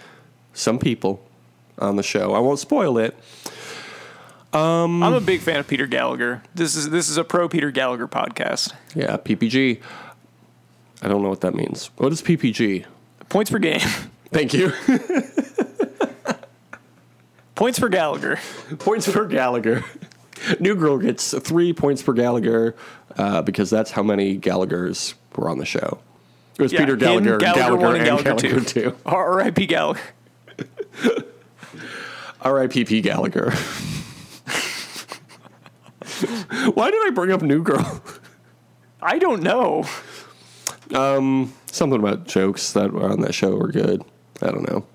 [0.53, 1.27] some people
[1.79, 2.35] on the show.
[2.35, 3.17] I won't spoil it.
[4.55, 6.43] I'm a big fan of Peter Gallagher.
[6.55, 8.75] This is this is a pro Peter Gallagher podcast.
[8.95, 9.81] Yeah, PPG.
[11.03, 11.91] I don't know what that means.
[11.97, 12.85] What is PPG?
[13.29, 13.81] Points per game.
[14.31, 14.73] Thank you.
[17.55, 18.39] Points per Gallagher.
[18.79, 19.85] points per Gallagher.
[20.59, 22.75] New Girl gets three points per Gallagher
[23.17, 26.01] uh, because that's how many Gallaghers were on the show.
[26.59, 28.91] It was Yeah, Peter him, Gallagher, Gallagher and and Gallagher Gallagher, two.
[28.91, 28.97] two.
[29.07, 29.67] R.I.P.
[29.67, 30.01] Gallagher.
[32.43, 33.01] R.I.P.P.
[33.01, 33.51] Gallagher.
[36.75, 38.03] Why did I bring up New Girl?
[39.01, 39.85] I don't know.
[40.95, 44.05] Um, Something about jokes that were on that show were good.
[44.41, 44.87] I don't know.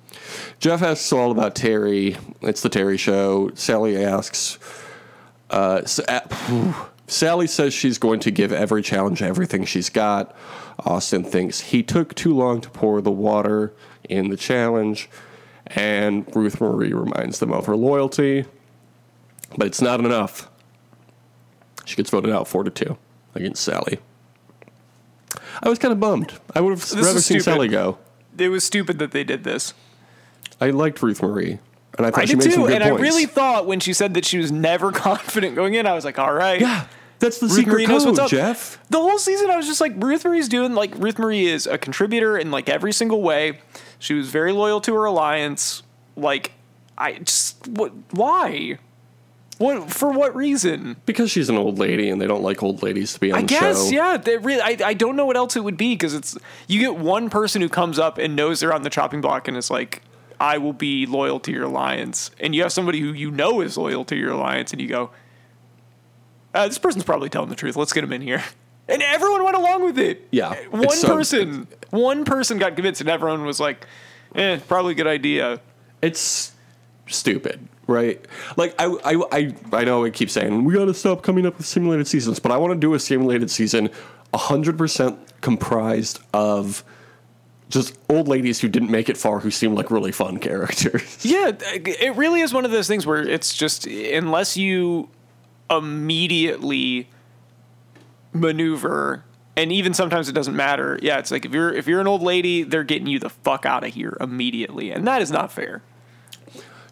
[0.60, 2.18] Jeff asks all about Terry.
[2.42, 3.52] It's the Terry show.
[3.56, 4.60] Sally asks.
[5.50, 5.84] Uh,
[7.08, 10.36] Sally says she's going to give every challenge everything she's got.
[10.80, 13.74] Austin thinks he took too long to pour the water
[14.08, 15.10] in the challenge,
[15.68, 18.46] and Ruth Marie reminds them of her loyalty,
[19.58, 20.50] but it's not enough.
[21.86, 22.98] She gets voted out four to two
[23.36, 24.00] against Sally.
[25.62, 26.34] I was kind of bummed.
[26.56, 27.44] I would have This rather seen stupid.
[27.44, 27.98] Sally go.
[28.38, 29.74] It was stupid that they did this.
[30.62, 31.60] I liked Ruth Marie,
[31.98, 33.00] and I thought I she did made some good and points.
[33.00, 36.06] I really thought when she said that she was never confident going in, I was
[36.06, 36.60] like, all right.
[36.62, 36.88] yeah,
[37.20, 38.30] that's the Ruth secret Marie knows code, what's up.
[38.30, 38.80] Jeff.
[38.90, 41.78] The whole season, I was just like, Ruth Marie's doing like Ruth Marie is a
[41.78, 43.60] contributor in like every single way.
[44.00, 45.84] She was very loyal to her alliance.
[46.16, 46.52] Like,
[46.98, 47.92] I just what?
[48.12, 48.80] Why?
[49.58, 50.12] What for?
[50.12, 50.98] What reason?
[51.06, 53.48] Because she's an old lady, and they don't like old ladies to be on the
[53.48, 53.58] show.
[53.58, 53.96] I guess show.
[53.96, 54.18] yeah.
[54.18, 56.98] They really, I I don't know what else it would be because it's you get
[56.98, 60.04] one person who comes up and knows they're on the chopping block and is like,
[60.40, 63.78] I will be loyal to your alliance, and you have somebody who you know is
[63.78, 65.10] loyal to your alliance, and you go,
[66.54, 67.76] uh, this person's probably telling the truth.
[67.76, 68.44] Let's get him in here.
[68.90, 70.28] And everyone went along with it.
[70.32, 73.86] Yeah, One so- person, one person got convinced, and everyone was like,
[74.36, 75.60] "Eh, probably a good idea."
[76.02, 76.54] It's
[77.08, 78.24] stupid, right?
[78.56, 81.58] Like I, I, I, I know I keep saying we got to stop coming up
[81.58, 83.90] with simulated seasons, but I want to do a simulated season,
[84.34, 86.84] hundred percent comprised of
[87.70, 91.18] just old ladies who didn't make it far, who seem like really fun characters.
[91.26, 95.10] Yeah, it really is one of those things where it's just unless you
[95.70, 97.10] immediately
[98.34, 99.24] maneuver
[99.58, 101.00] and even sometimes it doesn't matter.
[101.02, 103.66] Yeah, it's like if you're if you're an old lady, they're getting you the fuck
[103.66, 105.82] out of here immediately, and that is not fair.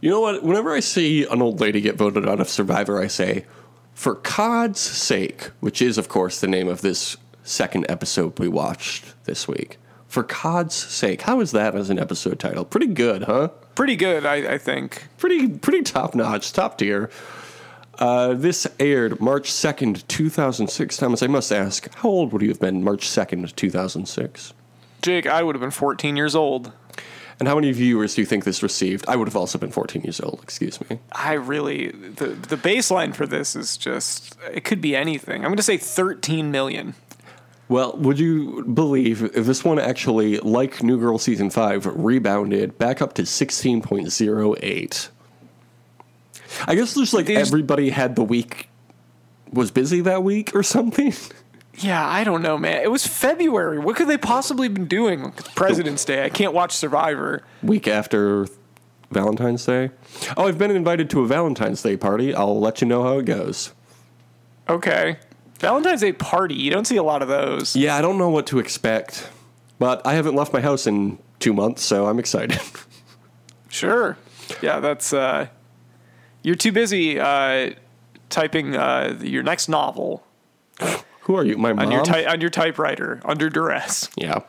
[0.01, 0.43] You know what?
[0.43, 3.45] Whenever I see an old lady get voted out of Survivor, I say,
[3.93, 9.13] for COD's sake, which is, of course, the name of this second episode we watched
[9.25, 9.77] this week.
[10.07, 12.65] For COD's sake, how is that as an episode title?
[12.65, 13.49] Pretty good, huh?
[13.75, 15.07] Pretty good, I, I think.
[15.17, 17.09] Pretty, pretty top notch, top tier.
[17.99, 20.97] Uh, this aired March 2nd, 2006.
[20.97, 24.53] Thomas, I must ask, how old would you have been March 2nd, 2006?
[25.01, 26.71] Jake, I would have been 14 years old.
[27.39, 29.05] And how many viewers do you think this received?
[29.07, 30.99] I would have also been 14 years old, excuse me.
[31.11, 35.41] I really the the baseline for this is just it could be anything.
[35.41, 36.95] I'm going to say 13 million.
[37.67, 43.01] Well, would you believe if this one actually, like New Girl Season 5, rebounded back
[43.01, 45.09] up to 16.08?
[46.67, 48.69] I guess just like There's- everybody had the week,
[49.51, 51.13] was busy that week or something.
[51.77, 52.81] Yeah, I don't know, man.
[52.83, 53.79] It was February.
[53.79, 55.33] What could they possibly have been doing?
[55.37, 56.23] It's President's Day.
[56.23, 57.43] I can't watch Survivor.
[57.61, 58.47] week after
[59.11, 59.91] Valentine's Day.
[60.37, 62.33] Oh, I've been invited to a Valentine's Day party.
[62.33, 63.73] I'll let you know how it goes.
[64.69, 65.17] Okay.
[65.59, 66.55] Valentine's Day party.
[66.55, 67.75] You don't see a lot of those.
[67.75, 69.29] Yeah, I don't know what to expect,
[69.77, 72.59] but I haven't left my house in two months, so I'm excited.
[73.67, 74.17] Sure.
[74.61, 75.47] Yeah, that's uh
[76.45, 77.71] you're too busy uh
[78.29, 80.23] typing uh your next novel
[81.21, 81.57] Who are you?
[81.57, 81.85] My mom?
[81.87, 84.09] on your ty- on your typewriter under duress.
[84.15, 84.39] Yeah.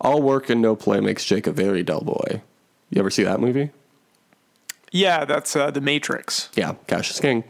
[0.00, 2.42] All work and no play makes Jake a very dull boy.
[2.90, 3.70] You ever see that movie?
[4.92, 6.48] Yeah, that's uh The Matrix.
[6.54, 7.44] Yeah, Cash is King.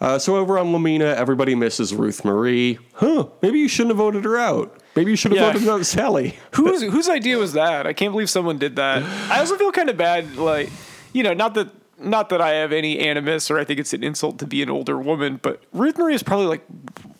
[0.00, 2.78] Uh, so over on La Mina, everybody misses Ruth Marie.
[2.94, 4.78] Huh, maybe you shouldn't have voted her out.
[4.94, 5.52] Maybe you should have Yeah.
[5.52, 6.38] voted out Sally.
[6.52, 7.86] Whose whose idea was that?
[7.86, 9.02] I can't believe someone did that.
[9.30, 10.70] I also feel kind of bad, like
[11.12, 11.68] you know, not that
[11.98, 14.70] not that I have any animus or I think it's an insult to be an
[14.70, 16.62] older woman, but Ruth Marie is probably like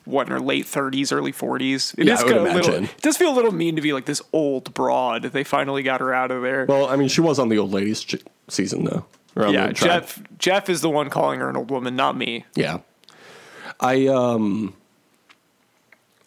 [0.05, 1.95] what in her late thirties, early forties.
[1.99, 2.75] It Yeah, is I would kinda little.
[2.85, 5.23] It does feel a little mean to be like this old broad.
[5.23, 6.67] They finally got her out of there.
[6.69, 8.17] Well, I mean, she was on the old ladies ch-
[8.49, 9.05] season though.
[9.37, 9.71] Yeah.
[9.73, 10.23] Jeff.
[10.39, 12.45] Jeff is the one calling her an old woman, not me.
[12.55, 12.79] Yeah.
[13.81, 14.75] I um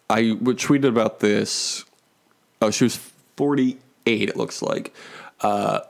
[0.08, 1.84] I tweeted about this.
[2.62, 2.96] Oh, she was
[3.36, 4.94] 48 it looks like.
[5.40, 5.80] Uh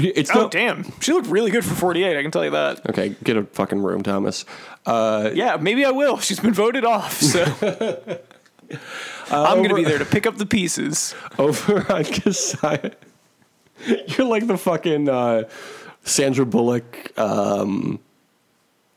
[0.00, 2.18] it's Oh not damn, she looked really good for forty eight.
[2.18, 2.88] I can tell you that.
[2.90, 4.44] Okay, get a fucking room, Thomas.
[4.84, 6.18] Uh Yeah, maybe I will.
[6.18, 7.44] She's been voted off, so
[9.30, 11.14] I'm gonna be there to pick up the pieces.
[11.38, 12.94] over on Casaya.
[13.86, 15.44] You're like the fucking uh
[16.04, 17.98] Sandra Bullock um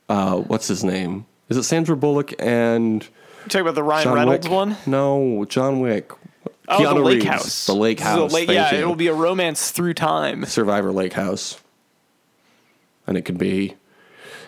[0.08, 1.26] uh what's his name?
[1.50, 3.08] Is it Sandra Bullock and
[3.48, 4.54] Talk about the Ryan John Reynolds Wick?
[4.56, 4.78] one.
[4.86, 6.12] No, John Wick.
[6.70, 7.26] Oh, Keanu the Lake Reeves.
[7.28, 7.66] House.
[7.66, 8.32] The Lake House.
[8.34, 8.80] lake- yeah, you.
[8.82, 10.46] it'll be a romance through time.
[10.46, 11.60] Survivor Lake House.
[13.08, 13.76] And it can be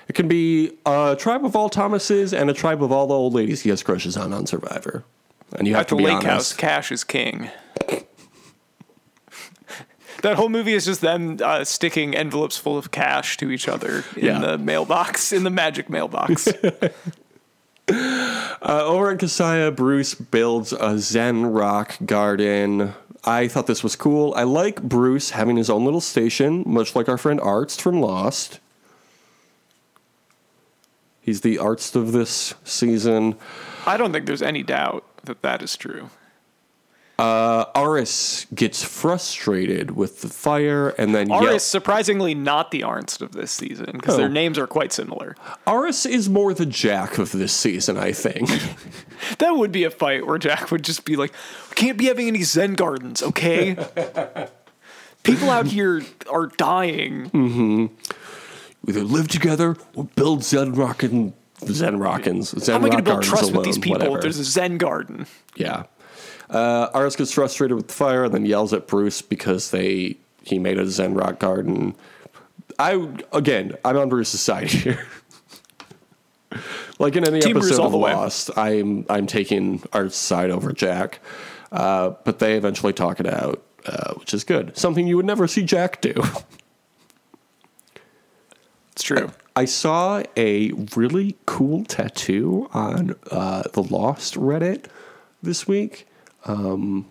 [0.07, 3.33] it can be a tribe of all Thomases and a tribe of all the old
[3.33, 5.03] ladies he has crushes on on Survivor.
[5.55, 6.25] And you have At to the be lake honest.
[6.27, 7.49] house, cash is king.
[10.21, 14.03] that whole movie is just them uh, sticking envelopes full of cash to each other
[14.15, 14.39] in Yeah.
[14.39, 16.47] the mailbox, in the magic mailbox.
[17.91, 22.93] Uh, over in Casaya, Bruce builds a Zen rock garden.
[23.23, 24.33] I thought this was cool.
[24.35, 28.59] I like Bruce having his own little station, much like our friend Arzt from Lost.
[31.21, 33.35] He's the artist of this season.
[33.85, 36.09] I don't think there's any doubt that that is true.
[37.21, 41.63] Uh, Aras gets frustrated with the fire and then Aras, yells.
[41.63, 44.17] surprisingly, not the Arzt of this season because Oh.
[44.17, 45.35] their names are quite similar.
[45.67, 48.49] Aras is more the Jack of this season, I think.
[49.37, 51.31] That would be a fight where Jack would just be like,
[51.69, 53.75] "We can't be having any Zen gardens, okay?
[55.23, 57.91] People out here are dying.
[58.87, 61.33] Either live together or build Zen rockin'
[61.65, 62.49] Zen rockins.
[62.63, 64.17] Zen How am I going to build trust with these people whatever.
[64.17, 65.83] if there's a Zen garden?" Yeah.
[66.51, 70.59] Uh, Aras gets frustrated with the fire and then yells at Bruce because they he
[70.59, 71.95] made a Zen rock garden.
[72.77, 75.07] I again, I'm on Bruce's side here.
[76.99, 78.13] like in any Team episode of the way.
[78.13, 81.19] Lost, I'm I'm taking Arzt's side over Jack.
[81.71, 84.77] Uh, but they eventually talk it out, uh, which is good.
[84.77, 86.13] Something you would never see Jack do.
[88.93, 89.31] It's true.
[89.55, 94.85] I saw a really cool tattoo on uh, the Lost Reddit
[95.41, 96.07] this week,
[96.45, 97.09] um,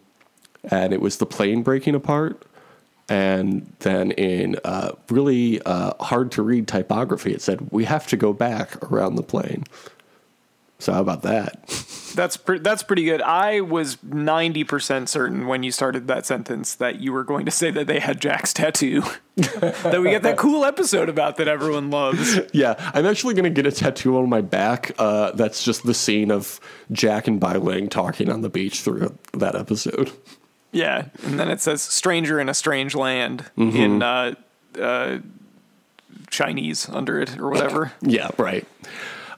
[0.65, 2.45] and it was the plane breaking apart.
[3.09, 8.17] And then in uh, really uh, hard to read typography, it said, "We have to
[8.17, 9.65] go back around the plane."
[10.81, 11.67] So how about that?
[12.17, 13.23] That's pre- that's pretty good.
[13.23, 17.53] I was ninety percent certain when you started that sentence that you were going to
[17.53, 19.03] say that they had Jack's tattoo.
[19.37, 22.41] that we get that cool episode about that everyone loves.
[22.53, 24.93] yeah, I'm actually gonna get a tattoo on my back.
[24.99, 26.59] Uh, that's just the scene of
[26.91, 30.11] Jack and Bailing talking on the beach through that episode.
[30.73, 34.35] Yeah, and then it says "stranger in a strange land" in uh,
[34.81, 35.19] uh,
[36.29, 37.93] Chinese under it or whatever.
[38.03, 38.67] Yeah, right.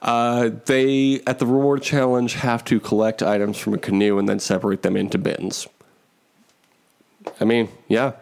[0.03, 4.41] Uh, they at the reward challenge have to collect items from a canoe and then
[4.41, 5.69] separate them into bins.
[7.41, 8.13] I mean, yeah,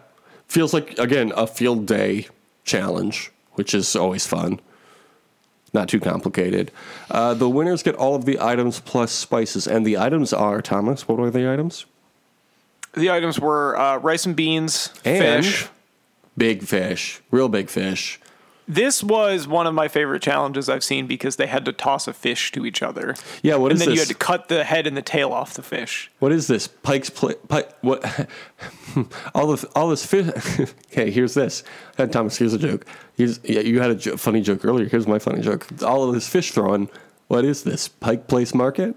[0.47, 2.29] feels like again a field day
[2.65, 4.61] challenge, which is always fun.
[5.73, 6.71] Not too complicated.
[7.11, 11.09] Uh, the winners get all of the items plus spices, and the items are Thomas.
[11.09, 11.87] What are the items?
[12.93, 15.69] the items were uh, rice and beans, And fish.
[16.37, 18.21] big fish, real big fish.
[18.69, 22.13] This was one of my favorite challenges I've seen because they had to toss a
[22.13, 23.17] fish to each other.
[23.43, 25.55] Yeah, what and is then you had to cut the head and the tail off
[25.55, 26.11] the fish.
[26.21, 26.69] What is this?
[26.69, 27.35] Pike's play.
[27.49, 28.29] Pike, what?
[29.35, 30.29] all this, all this fish.
[30.93, 31.65] okay, here's this.
[31.99, 32.87] Uh, Thomas, here's a joke.
[33.17, 34.89] Here's yeah, you had a jo- funny joke earlier.
[34.89, 35.67] Here's my funny joke.
[35.83, 36.89] All of this fish throwing.
[37.29, 37.89] What is this?
[37.89, 38.97] Pike Place Market?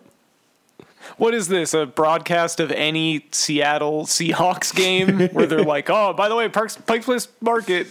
[1.17, 1.73] What is this?
[1.73, 6.78] A broadcast of any Seattle Seahawks game where they're like, "Oh, by the way, Parks,
[6.78, 7.88] Pike Place Market."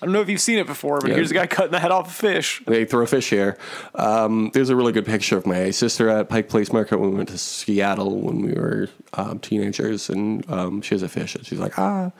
[0.00, 1.16] I don't know if you've seen it before, but Yeah.
[1.16, 2.62] here's a guy cutting the head off a fish.
[2.66, 3.56] They throw a fish here.
[3.94, 7.16] Um, there's a really good picture of my sister at Pike Place Market when we
[7.16, 11.46] went to Seattle when we were um, teenagers, and um, she has a fish, and
[11.46, 12.12] she's like, ah,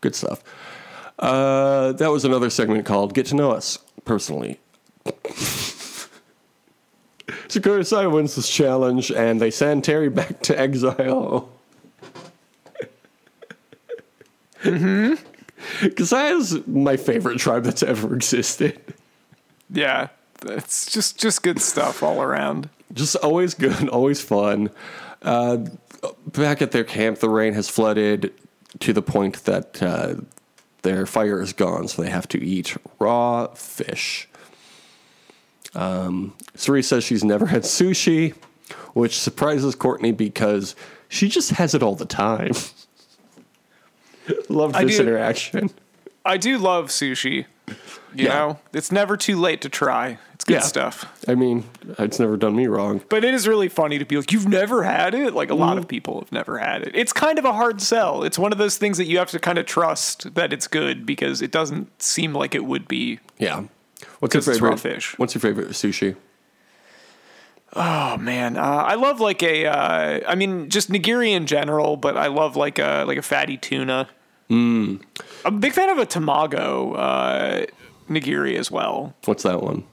[0.00, 0.42] good stuff.
[1.18, 4.58] Uh, that was another segment called "Get to Know Us Personally."
[7.48, 11.50] Sakura Sai wins this challenge, and they send Terry back to exile.
[14.62, 15.14] Mm-hmm.
[15.80, 18.80] Casaya's my favorite tribe that's ever existed.
[19.70, 20.08] Yeah,
[20.44, 22.68] it's just just good stuff all around.
[22.92, 24.70] just always good, always fun.
[25.22, 25.58] Uh,
[26.26, 28.32] back at their camp, the rain has flooded
[28.80, 30.14] to the point that uh,
[30.82, 34.28] their fire is gone, so they have to eat raw fish.
[35.74, 38.34] Um, Cerie says she's never had sushi,
[38.94, 40.74] which surprises Courtney because
[41.08, 42.52] she just has it all the time.
[44.48, 45.70] Love I this do- interaction.
[46.24, 47.46] I do love sushi.
[48.14, 48.28] You Yeah.
[48.34, 50.18] know, it's never too late to try.
[50.34, 50.60] It's good Yeah.
[50.60, 51.04] stuff.
[51.28, 51.64] I mean,
[51.98, 53.00] it's never done me wrong.
[53.08, 55.34] But it is really funny to be like, you've never had it?
[55.34, 55.78] Like, a lot Mm-hmm.
[55.78, 56.92] of people have never had it.
[56.94, 58.24] It's kind of a hard sell.
[58.24, 61.06] It's one of those things that you have to kind of trust that it's good
[61.06, 63.20] because it doesn't seem like it would be.
[63.38, 63.64] Yeah.
[64.18, 65.16] What's your favorite raw fish.
[65.18, 66.16] What's your favorite sushi?
[67.74, 69.66] Oh man, uh, I love like a.
[69.66, 73.58] Uh, I mean, just nigiri in general, but I love like a like a fatty
[73.58, 74.08] tuna.
[74.50, 75.02] Mm.
[75.44, 77.66] I'm a big fan of a tamago uh,
[78.08, 79.14] nigiri as well.
[79.24, 79.84] What's that one?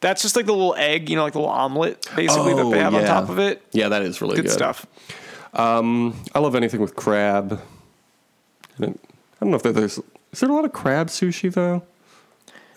[0.00, 2.70] That's just like the little egg, you know, like the little omelet, basically that Oh,
[2.70, 3.62] they have on top of it.
[3.72, 4.52] Yeah, that is really Good good.
[4.52, 4.86] stuff.
[5.54, 7.60] I love anything with crab.
[8.78, 9.98] I don't, I don't know if there's
[10.32, 11.82] is there a lot of crab sushi though.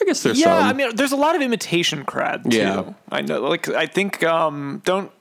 [0.01, 0.68] I guess there's Yeah, some.
[0.70, 2.57] I mean, there's a lot of imitation crab too.
[2.57, 2.93] Yeah.
[3.12, 3.41] I know.
[3.41, 5.14] Like, I think um, don't do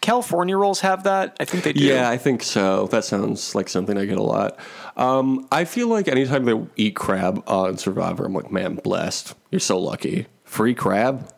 [0.00, 1.36] California rolls have that?
[1.38, 1.84] I think they do.
[1.84, 2.86] yeah, I think so.
[2.88, 4.58] That sounds like something I get a lot.
[4.96, 9.34] Um, I feel like anytime they eat crab on Survivor, I'm like, man, blessed.
[9.50, 10.26] You're so lucky.
[10.44, 11.30] Free crab.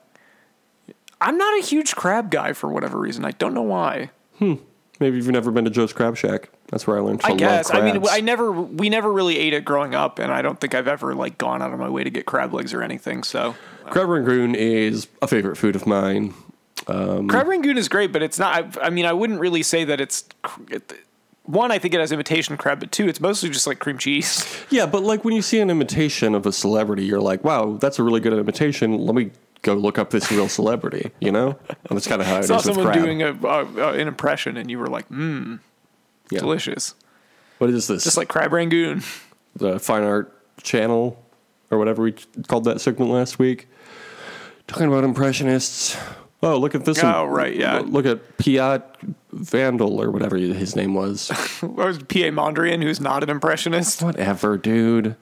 [1.20, 3.24] I'm not a huge crab guy for whatever reason.
[3.24, 4.11] I don't know why.
[4.38, 4.55] Hmm.
[5.00, 6.50] Maybe you've never been to Joe's Crab Shack.
[6.68, 7.74] That's where I learned to I love guess.
[7.74, 8.05] I mean.
[8.09, 11.14] I never, we never really ate it growing up, and I don't think I've ever
[11.14, 13.24] like gone out of my way to get crab legs or anything.
[13.24, 16.32] So, Crab rangoon is a favorite food of mine.
[16.87, 18.78] Um, crab rangoon is great, but it's not.
[18.78, 20.24] I, I mean, I wouldn't really say that it's.
[20.70, 20.93] it-
[21.45, 24.45] One, I think it has imitation crab, but two, it's mostly just like cream cheese.
[24.70, 27.99] Yeah, but like when you see an imitation of a celebrity, you're like, wow, that's
[27.99, 28.97] a really good imitation.
[29.07, 29.30] Let me
[29.62, 31.57] go look up this real celebrity, you know?
[31.68, 33.05] And that's kind of how it is not with someone crab.
[33.05, 35.61] doing a, a, a an impression, and you were like, mmm,
[36.30, 36.41] Yeah.
[36.41, 36.95] delicious,
[37.59, 38.05] What is this?
[38.05, 39.03] just like crab rangoon.
[39.57, 41.22] the fine art channel
[41.70, 42.12] or whatever we
[42.49, 43.68] called that segment last week.
[44.66, 45.97] Talking about impressionists.
[46.45, 47.03] Oh, look at this.
[47.03, 47.78] Oh, right, yeah.
[47.78, 48.82] Look at Piat
[49.32, 51.30] Vandal or whatever his name was.
[51.62, 52.30] or was P.A.
[52.30, 54.03] Mondrian, who's not an impressionist?
[54.03, 55.16] whatever, dude.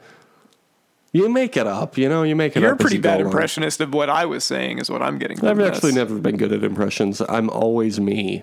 [1.12, 2.24] You make it up, you know.
[2.24, 2.80] You make it You're up.
[2.80, 5.38] a as pretty you bad impressionist of what I was saying, is what I'm getting.
[5.44, 5.96] I've actually this.
[5.96, 7.22] never been good at impressions.
[7.28, 8.42] I'm always me.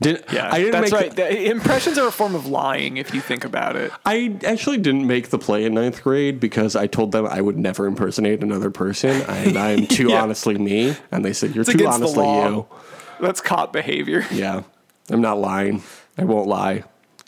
[0.00, 1.14] Did Yeah, I didn't that's make right.
[1.14, 3.92] The- impressions are a form of lying, if you think about it.
[4.06, 7.58] I actually didn't make the play in ninth grade because I told them I would
[7.58, 10.22] never impersonate another person, and I'm too Yeah.
[10.22, 10.96] honestly me.
[11.12, 12.66] And they said you're It's too honestly you.
[13.20, 14.24] That's cop behavior.
[14.32, 14.62] Yeah,
[15.10, 15.82] I'm not lying.
[16.16, 16.84] I won't lie.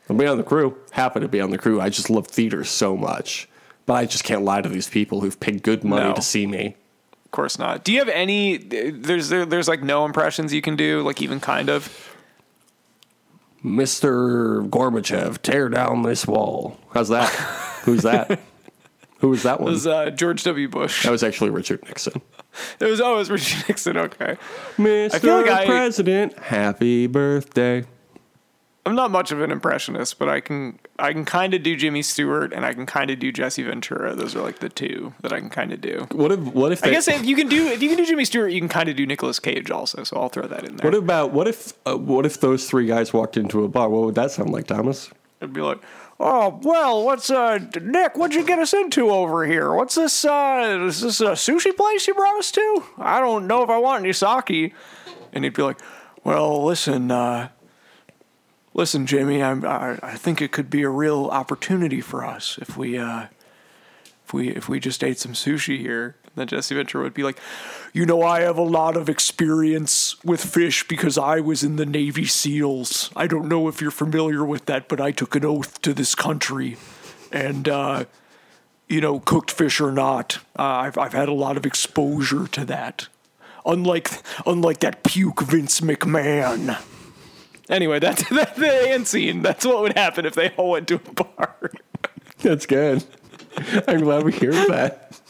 [0.09, 0.77] I'll be on the crew.
[0.93, 1.81] Happy to be on the crew.
[1.81, 3.49] I just love theater so much,
[3.87, 6.14] but I just can't lie to these people who've paid good money No.
[6.14, 6.77] to see me.
[7.27, 7.85] Of course not.
[7.85, 8.57] Do you have any?
[8.59, 12.09] There's there, there's like no impressions you can do, like even kind of.
[13.65, 14.69] Mr.
[14.69, 16.79] Gorbachev, tear down this wall.
[16.93, 17.29] How's that?
[17.85, 18.41] Who's that?
[19.19, 19.73] Who was that It one?
[19.73, 20.69] was uh, George W.
[20.69, 21.05] Bush.
[21.05, 22.21] That was actually Richard Nixon.
[22.81, 23.97] It was always Richard Nixon.
[23.97, 24.37] Okay,
[24.77, 25.21] Mr.
[25.21, 27.85] feel like I- President, happy birthday.
[28.85, 32.03] I'm not much of an impressionist, but I can I can kind of do Jimmy
[32.03, 34.14] Stewart and I can kind of do Jesse Ventura.
[34.16, 36.09] Those are like the two that I can kind of do.
[36.11, 36.41] What if?
[36.41, 36.83] What if?
[36.85, 38.89] I guess if you can do if you can do Jimmy Stewart, you can kind
[38.89, 40.03] of do Nicolas Cage also.
[40.03, 40.91] So I'll throw that in there.
[40.91, 41.33] What about?
[41.33, 41.74] What if?
[41.87, 43.89] Uh, what if those three guys walked into a bar?
[43.89, 45.11] What would that sound like, Thomas?
[45.41, 45.80] It'd be like,
[46.18, 48.16] oh well, what's uh Nick?
[48.16, 49.72] What'd you get us into over here?
[49.74, 50.24] What's this?
[50.24, 52.85] uh Is this a sushi place you brought us to?
[52.99, 54.74] I don't know if I want any sake.
[55.33, 55.78] And he'd be like,
[56.24, 57.49] well, listen, uh
[58.75, 62.77] listen, Jimmy, I'm, I I think it could be a real opportunity for us if
[62.77, 63.27] we uh
[64.25, 66.16] if we if we just ate some sushi here.
[66.35, 67.39] Then Jesse Ventura would be like,
[67.93, 71.85] you know, I have a lot of experience with fish because I was in the
[71.85, 73.11] Navy SEALs.
[73.14, 76.14] I don't know if you're familiar with that, but I took an oath to this
[76.14, 76.79] country,
[77.31, 78.05] and uh,
[78.89, 82.64] you know, cooked fish or not, uh, I've I've had a lot of exposure to
[82.64, 83.09] that.
[83.64, 84.11] Unlike
[84.47, 86.79] unlike that puke Vince McMahon.
[87.69, 89.43] Anyway, that's that's the end scene.
[89.43, 91.71] That's what would happen if they all went to a bar.
[92.39, 93.05] That's good.
[93.87, 95.21] I'm glad we hear that.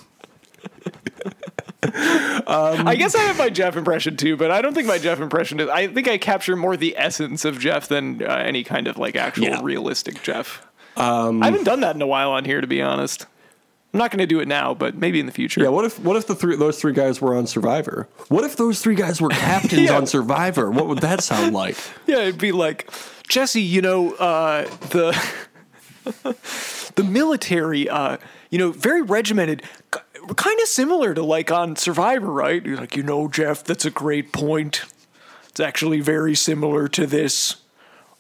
[1.85, 5.61] I guess I have my Jeff impression too, but I don't think my Jeff impression
[5.61, 5.69] is.
[5.69, 9.17] I think I capture more the essence of Jeff than uh, any kind of like
[9.17, 9.61] actual Yeah.
[9.63, 10.67] realistic Jeff.
[10.97, 13.27] I haven't done that in a while on here, to be honest.
[13.95, 15.61] I'm not going to do it now, but maybe in the future.
[15.63, 15.69] Yeah.
[15.69, 15.99] What if?
[15.99, 16.57] What if the three?
[16.57, 18.09] Those three guys were on Survivor.
[18.29, 19.97] What if those three guys were captains Yeah.
[19.97, 20.71] on Survivor?
[20.71, 21.77] What would that sound like?
[22.07, 22.91] Yeah, it'd be like
[23.29, 23.61] Jesse.
[23.61, 25.13] You know, uh, the
[26.95, 27.89] the military.
[27.89, 28.17] Uh,
[28.51, 29.63] you know, very regimented.
[30.37, 32.65] Kind of similar to like on Survivor, right?
[32.65, 34.85] You're like, you know, Jeff, that's a great point.
[35.49, 37.57] It's actually very similar to this.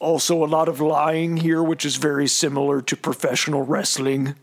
[0.00, 4.34] also a lot of lying here, which is very similar to professional wrestling.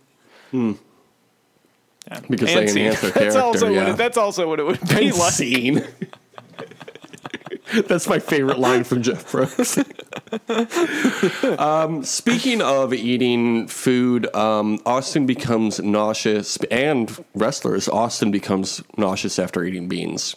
[2.30, 2.78] Because And they scene.
[2.86, 3.40] enhance their that's character.
[3.42, 3.92] also what yeah.
[3.94, 5.34] it, that's also what it would be And like.
[5.34, 5.88] scene.
[7.88, 9.78] That's my favorite line from Jeff Rose.
[11.60, 19.64] um, speaking of eating food, um, Austin becomes nauseous, and wrestlers, Austin becomes nauseous after
[19.64, 20.36] eating beans.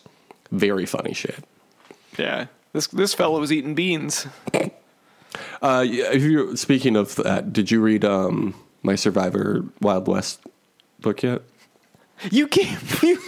[0.51, 1.43] Very funny shit.
[2.19, 4.27] Yeah, this this fellow was eating beans.
[5.63, 10.41] Uh, if you're speaking of that, did you read um, my Survivor Wild West
[11.01, 11.41] book yet?
[12.31, 12.79] You keep.
[13.03, 13.19] You,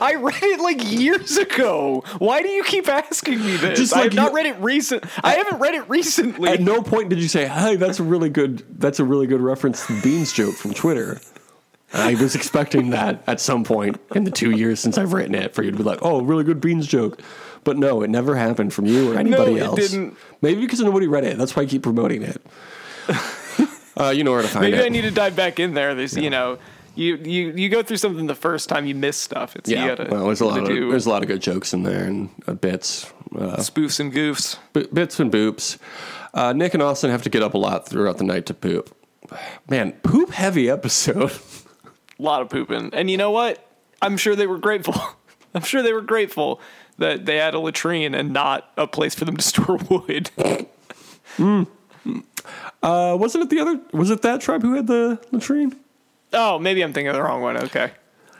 [0.00, 2.04] I read it like years ago.
[2.18, 3.76] Why do you keep asking me this?
[3.80, 5.04] Just like have not read it recent.
[5.24, 6.50] I haven't read it recently.
[6.50, 8.64] At no point did you say, "Hey, that's a really good.
[8.78, 11.20] That's a really good reference to the beans joke from Twitter."
[11.92, 15.52] I was expecting that at some point in the two years since I've written it
[15.52, 17.20] for you to be like, "Oh, really good beans joke,"
[17.64, 19.90] but no, it never happened from you or anybody it else.
[19.90, 20.16] didn't.
[20.42, 21.38] Maybe because nobody read it.
[21.38, 22.40] That's why I keep promoting it.
[23.96, 24.78] uh, you know where to find Maybe it.
[24.78, 25.94] Maybe I need to dive back in there.
[25.94, 26.58] There's, you know,
[26.94, 29.56] you, you you go through something the first time you miss stuff.
[29.56, 31.72] It's yeah, gotta, well, there's a lot of do there's a lot of good jokes
[31.72, 33.12] in there and uh, bits.
[33.34, 34.58] Uh, spoofs and goofs.
[34.72, 35.78] B- bits and boops.
[36.32, 38.94] Uh, Nick and Austin have to get up a lot throughout the night to poop.
[39.68, 41.32] Man, poop heavy episode.
[42.16, 42.90] A lot of pooping.
[42.92, 43.66] And you know what?
[44.00, 44.94] I'm sure they were grateful.
[45.54, 46.60] I'm sure they were grateful
[46.98, 50.30] that they had a latrine and not a place for them to store wood.
[52.82, 53.80] Uh, wasn't it the other?
[53.92, 55.74] Was it that tribe who had the latrine?
[56.34, 57.56] Oh, maybe I'm thinking of the wrong one.
[57.56, 57.92] Okay.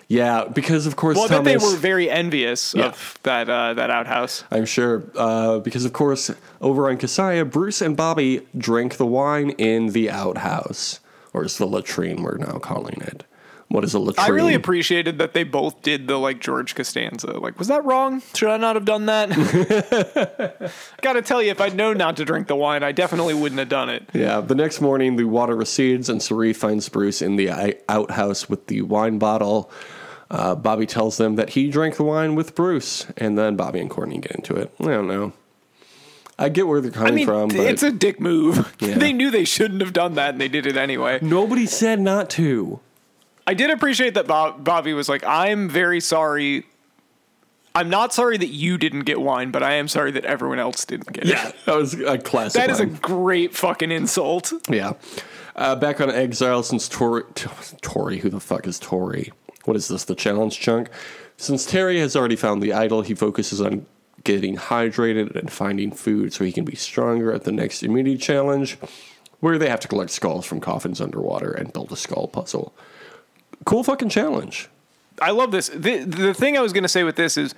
[0.07, 2.87] Yeah, because of course Well, I bet they were very envious Yeah.
[2.89, 4.45] of that uh, that outhouse.
[4.51, 6.31] I'm sure, uh, because of course,
[6.61, 11.01] over on Casaya, Bruce and Bobby drank the wine in the outhouse,
[11.33, 13.25] or is the latrine we're now calling it.
[13.75, 14.25] What is a latrine?
[14.25, 17.33] I really appreciated that they both did the like George Costanza.
[17.33, 18.23] Like, was that wrong?
[18.33, 20.73] Should I not have done that?
[21.03, 23.69] Gotta tell you, if I'd known not to drink the wine, I definitely wouldn't have
[23.69, 24.09] done it.
[24.13, 28.69] Yeah, the next morning the water recedes and Cerie finds Bruce in the outhouse with
[28.69, 29.73] the wine bottle.
[30.31, 33.91] Uh, Bobby tells them that he drank the wine with Bruce, and then Bobby and
[33.91, 34.73] Courtney get into it.
[34.79, 35.33] I don't know.
[36.39, 38.73] I get where they're coming I mean, from, but it's a dick move.
[38.79, 38.95] Yeah.
[38.99, 41.19] they knew they shouldn't have done that, and they did it anyway.
[41.23, 42.79] nobody said not to.
[43.47, 46.67] I did appreciate that Bob, Bobby was like, "I'm very sorry.
[47.75, 50.85] I'm not sorry that you didn't get wine, but I am sorry that everyone else
[50.85, 52.61] didn't get it." that was a classic.
[52.61, 52.99] That is a line.
[53.03, 54.53] great fucking insult.
[54.69, 54.95] Yeah.
[55.57, 57.23] Uh, back on exile since Tori,
[57.81, 59.33] Tori, who the fuck is Tori?
[59.67, 60.89] What is this, the challenge chunk?
[61.37, 63.87] Since Terry has already found the idol, he focuses on
[64.25, 68.79] getting hydrated and finding food so he can be stronger at the next immunity challenge,
[69.41, 72.75] where they have to collect skulls from coffins underwater and build a skull puzzle.
[73.65, 74.69] Cool fucking challenge.
[75.23, 75.69] I love this.
[75.69, 77.55] The, the thing I was going to say with this is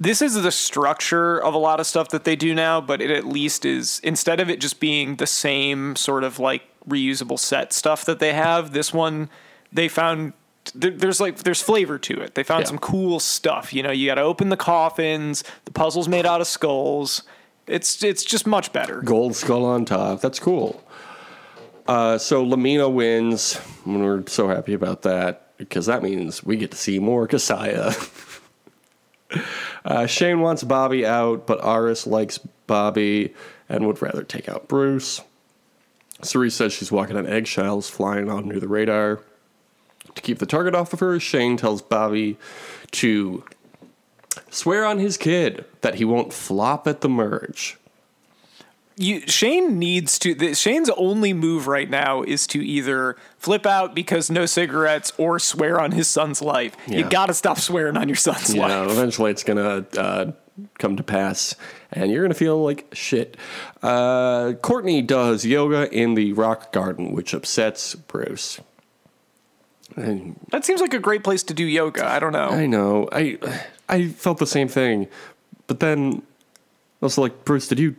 [0.00, 3.10] this is the structure of a lot of stuff that they do now, but it
[3.10, 7.72] at least is instead of it just being the same sort of like reusable set
[7.72, 9.28] stuff that they have, this one
[9.72, 10.32] they found
[10.74, 12.34] there's like there's flavor to it.
[12.34, 12.68] They found Yeah.
[12.68, 13.72] some cool stuff.
[13.72, 15.42] You know, you got to open the coffins.
[15.64, 17.22] The puzzle's made out of skulls.
[17.66, 19.00] It's it's just much better.
[19.02, 20.20] Gold skull on top.
[20.20, 20.82] That's cool.
[21.88, 23.58] Uh, so La Mina wins.
[23.86, 27.96] and We're so happy about that because that means we get to see more Casaya.
[29.86, 33.34] uh, Shane wants Bobby out, but Aras likes Bobby
[33.70, 35.22] and would rather take out Bruce.
[36.22, 39.20] Cerie says she's walking on eggshells, flying under the radar.
[40.14, 42.36] To keep the target off of her, Shane tells Bobby
[42.92, 43.44] to
[44.50, 47.77] swear on his kid that he won't flop at the merge.
[48.98, 53.94] You Shane needs to the, Shane's only move right now is to either flip out
[53.94, 56.76] because no cigarettes or swear on his son's life.
[56.86, 58.90] You got to stop swearing on your son's you life.
[58.90, 60.32] eventually it's gonna uh,
[60.78, 61.54] come to pass,
[61.92, 63.36] and you're gonna feel like shit.
[63.82, 68.60] Uh, Courtney does yoga in the rock garden, which upsets Bruce.
[69.96, 72.06] And That seems like a great place to do yoga.
[72.06, 72.50] I don't know.
[72.50, 73.38] I know, I
[73.88, 75.08] I felt the same thing,
[75.66, 76.22] but then
[77.00, 77.96] also like Bruce, did you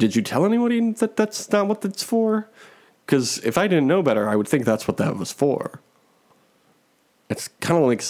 [0.00, 2.48] did you tell anybody that that's not what that's for?
[3.04, 5.80] Because if I didn't know better, I would think that's what that was for.
[7.28, 8.02] It's kind of like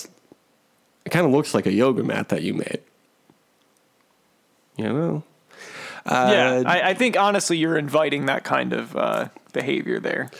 [1.04, 2.80] it kind of looks like a yoga mat that you made.
[4.76, 5.24] You know.
[6.06, 10.30] yeah, Uh, I, I think honestly you're inviting that kind of uh, behavior there.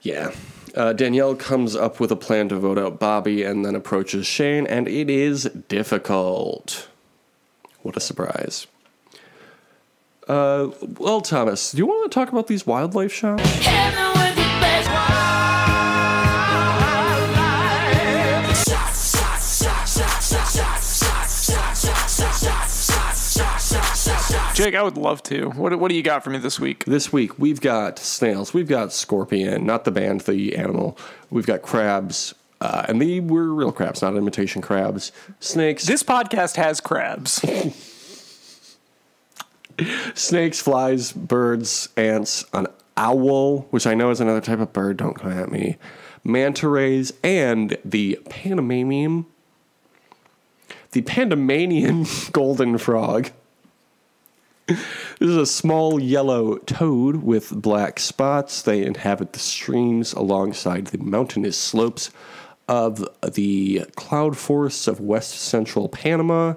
[0.00, 0.30] Yeah.
[0.76, 4.66] Uh, Danielle comes up with a plan to vote out Bobby and then approaches Shane,
[4.66, 6.88] and it is difficult.
[7.82, 8.68] What a surprise.
[10.28, 13.42] Uh, well, Thomas, do you want to talk about these wildlife shots?
[24.54, 25.50] Jake, I would love to.
[25.50, 26.84] What, what do you got for me this week?
[26.84, 30.98] This week, we've got snails, we've got scorpion, not the band, the animal,
[31.30, 35.86] we've got crabs, uh, and they were real crabs, not imitation crabs, snakes.
[35.86, 37.40] This podcast has crabs.
[40.18, 42.66] snakes, flies, birds, ants, an
[42.96, 44.96] owl, which I know is another type of bird.
[44.96, 45.76] Don't come at me.
[46.24, 49.26] Manta rays and the Panamanian,
[50.92, 53.30] the Panamanian golden frog.
[54.66, 54.78] This
[55.20, 58.60] is a small yellow toad with black spots.
[58.60, 62.10] They inhabit the streams alongside the mountainous slopes
[62.68, 66.54] of the cloud forests of west central Panama,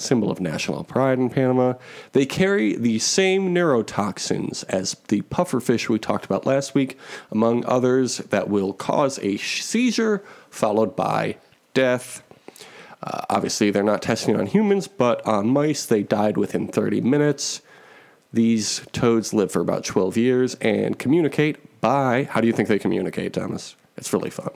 [0.00, 1.74] symbol of national pride in Panama.
[2.12, 6.98] They carry the same neurotoxins as the pufferfish we talked about last week,
[7.30, 11.36] among others, that will cause a seizure followed by
[11.74, 12.22] death.
[13.02, 17.62] Uh, obviously, they're not testing on humans, but on mice, they died within 30 minutes.
[18.32, 22.24] These toads live for about 12 years and communicate by.
[22.24, 23.74] How do you think they communicate, Thomas?
[23.96, 24.50] It's really fun.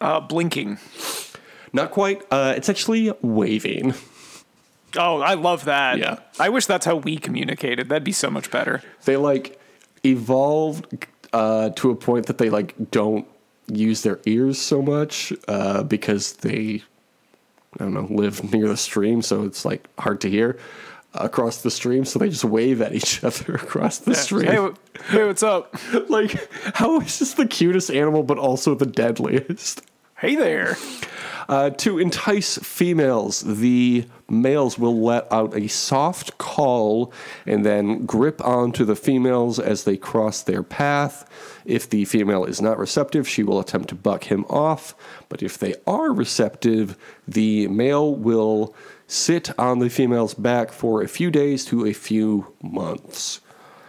[0.00, 0.78] Uh, blinking.
[1.72, 2.22] Not quite.
[2.30, 3.94] Uh, it's actually waving.
[4.96, 5.98] Oh, I love that.
[5.98, 6.18] Yeah.
[6.38, 7.88] I wish that's how we communicated.
[7.88, 8.82] That'd be so much better.
[9.04, 9.60] They like
[10.04, 13.26] evolved uh, to a point that they like don't
[13.70, 16.82] use their ears so much uh, because they,
[17.78, 20.58] I don't know, live near the stream, so it's like hard to hear
[21.14, 22.04] across the stream.
[22.04, 24.46] So they just wave at each other across the stream.
[24.46, 24.70] Hey,
[25.10, 25.74] hey, what's up?
[26.08, 29.82] like, how is this the cutest animal, but also the deadliest?
[30.16, 30.76] Hey there.
[31.48, 37.10] Uh, to entice females, the males will let out a soft call
[37.46, 41.26] and then grip onto the females as they cross their path.
[41.64, 44.94] If the female is not receptive, she will attempt to buck him off.
[45.30, 48.74] But if they are receptive, the male will
[49.06, 53.40] sit on the female's back for a few days to a few months.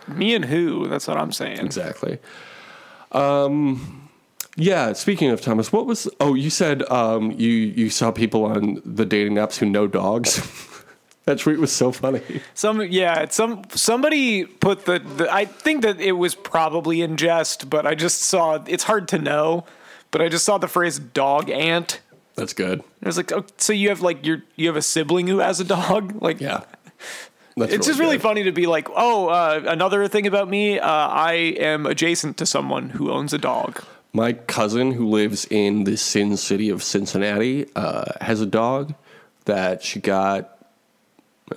[0.07, 0.88] Me and who?
[0.88, 1.60] That's what I'm saying.
[1.60, 2.20] Exactly.
[3.12, 4.09] Um,
[4.60, 4.93] yeah.
[4.93, 6.07] Speaking of Thomas, what was?
[6.20, 10.41] Oh, you said um, you you saw people on the dating apps who know dogs.
[11.26, 12.22] that tweet was so funny.
[12.53, 17.70] Some yeah, some somebody put the, the I think that it was probably in jest,
[17.70, 19.66] but I just saw it's hard to know,
[20.12, 22.01] but I just saw the phrase dog ant.
[22.36, 22.82] That's good.
[23.03, 25.60] I was like, oh, so you have like your you have a sibling who has
[25.60, 26.14] a dog?
[26.22, 26.64] Like Yeah.
[27.57, 28.24] That's it's just really good.
[28.24, 32.45] funny to be like, oh, uh, another thing about me, uh, I am adjacent to
[32.45, 33.84] someone who owns a dog.
[34.12, 38.95] My cousin, who lives in the Sin City of Cincinnati, uh, has a dog
[39.45, 40.66] that she got,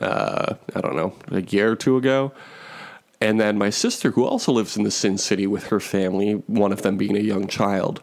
[0.00, 2.32] uh, I don't know, a year or two ago.
[3.20, 6.72] And then my sister, who also lives in the Sin City with her family, one
[6.72, 8.02] of them being a young child.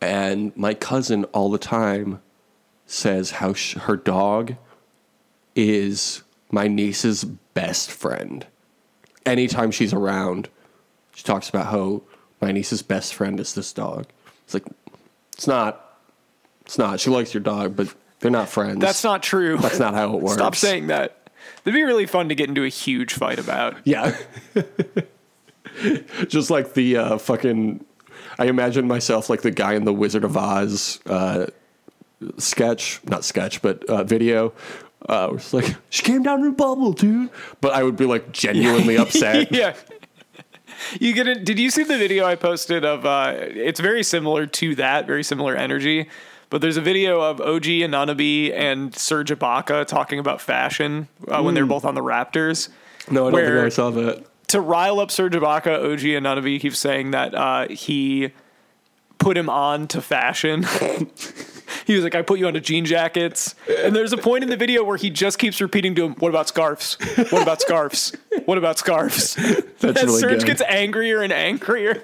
[0.00, 2.22] And my cousin all the time
[2.86, 4.54] says how sh- her dog
[5.54, 8.46] is my niece's best friend.
[9.24, 10.48] Anytime she's around,
[11.14, 12.02] she talks about how
[12.40, 14.06] my niece's best friend is this dog.
[14.44, 14.64] It's like,
[15.32, 15.98] it's not.
[16.62, 17.00] It's not.
[17.00, 18.80] She likes your dog, but they're not friends.
[18.80, 19.56] That's not true.
[19.58, 20.34] That's not how it works.
[20.34, 21.30] Stop saying that.
[21.64, 23.76] That'd be really fun to get into a huge fight about.
[23.84, 24.16] Yeah.
[26.28, 27.84] Just like the uh, fucking.
[28.38, 31.46] I imagine myself like the guy in the Wizard of Oz uh,
[32.38, 34.52] sketch, not sketch, but uh, video.
[35.08, 37.30] Uh, it's like she came down in a bubble, dude.
[37.60, 39.52] But I would be like genuinely upset.
[39.52, 39.74] yeah.
[41.00, 41.44] You get it.
[41.44, 43.04] Did you see the video I posted of?
[43.06, 46.08] Uh, it's very similar to that, very similar energy.
[46.48, 51.54] But there's a video of OG Anunoby and Serge Ibaka talking about fashion uh, when
[51.54, 52.68] they're both on the Raptors.
[53.10, 54.24] No, I don't think I saw that.
[54.48, 58.30] To rile up Serge Ibaka, OG Anunoby keeps saying that uh, he
[59.18, 60.64] put him on to fashion.
[61.86, 64.56] he was like, "I put you onto jean jackets," and there's a point in the
[64.56, 66.98] video where he just keeps repeating to him, "What about scarves?
[67.30, 68.12] What about scarves?
[68.44, 69.34] What about scarves?"
[69.80, 70.46] That's and really Serge good.
[70.46, 72.02] gets angrier and angrier.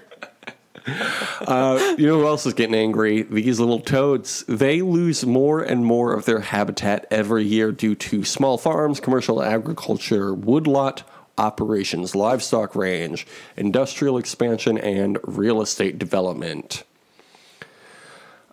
[1.46, 3.22] Uh, you know who else is getting angry?
[3.22, 4.44] These little toads.
[4.48, 9.42] They lose more and more of their habitat every year due to small farms, commercial
[9.42, 11.04] agriculture, woodlot
[11.38, 13.26] operations, livestock range,
[13.56, 16.82] industrial expansion, and real estate development.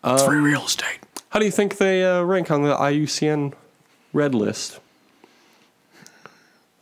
[0.03, 0.99] It's free real estate.
[1.29, 3.53] How do you think they uh, rank on the IUCN
[4.13, 4.79] red list?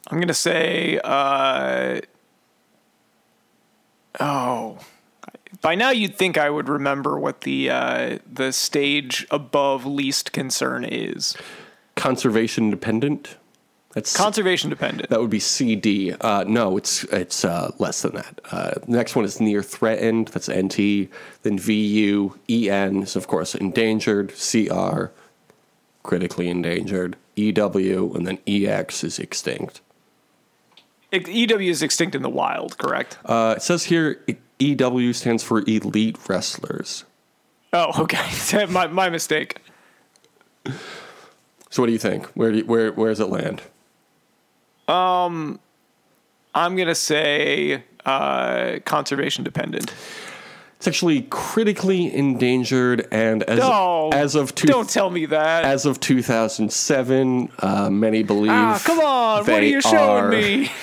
[0.09, 1.99] I'm gonna say, uh,
[4.21, 4.77] oh,
[5.61, 10.85] by now you'd think I would remember what the uh, the stage above least concern
[10.85, 11.35] is.
[11.95, 13.35] Conservation dependent.
[13.97, 15.09] That's Conservation dependent.
[15.09, 16.11] That would be CD.
[16.11, 18.39] Uh, no, it's it's uh, less than that.
[18.51, 20.27] Uh, next one is near threatened.
[20.27, 21.09] That's NT.
[21.41, 22.37] Then VU.
[22.47, 24.31] EN is of course endangered.
[24.35, 25.05] CR,
[26.03, 27.15] critically endangered.
[27.37, 29.81] EW, and then EX is extinct.
[31.11, 33.17] EW is extinct in the wild, correct?
[33.25, 34.23] Uh, it says here
[34.59, 37.03] EW stands for Elite Wrestlers.
[37.73, 38.65] oh, okay.
[38.69, 39.59] my my mistake.
[41.71, 42.27] So what do you think?
[42.35, 43.63] Where do you, where where does it land?
[44.87, 45.59] I'm
[46.75, 49.93] gonna say uh, conservation dependent.
[50.77, 55.65] It's actually critically endangered, and as No, as of two, Don't tell me that.
[55.65, 58.51] as of 2007, uh, many believe.
[58.51, 59.39] ah, come on!
[59.39, 60.71] What are you showing are- me?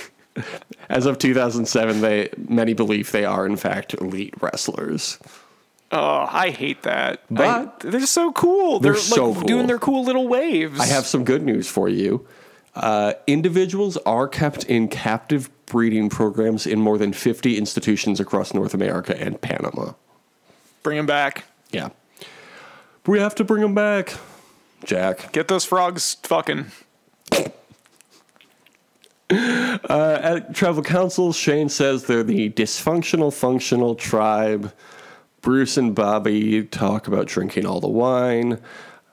[0.91, 5.19] As of 2007, they many believe they are in fact elite wrestlers.
[5.93, 7.21] Oh, I hate that.
[7.31, 7.47] But-
[7.85, 8.81] I- they're so cool.
[8.81, 9.47] They're, They're so like cool.
[9.47, 10.79] doing their cool little waves.
[10.81, 12.27] I have some good news for you.
[12.75, 18.75] Uh, individuals are kept in captive breeding programs in more than 50 institutions across North
[18.75, 19.93] America and Panama.
[20.83, 21.45] bring them back.
[21.71, 21.91] Yeah.
[23.07, 24.15] We have to bring them back,
[24.85, 25.33] Jack.
[25.33, 26.67] Get those frogs fucking.
[29.31, 34.73] At Tribal Council, Shane says they're the dysfunctional functional tribe.
[35.41, 38.61] Bruce and Bobby talk about drinking all the wine.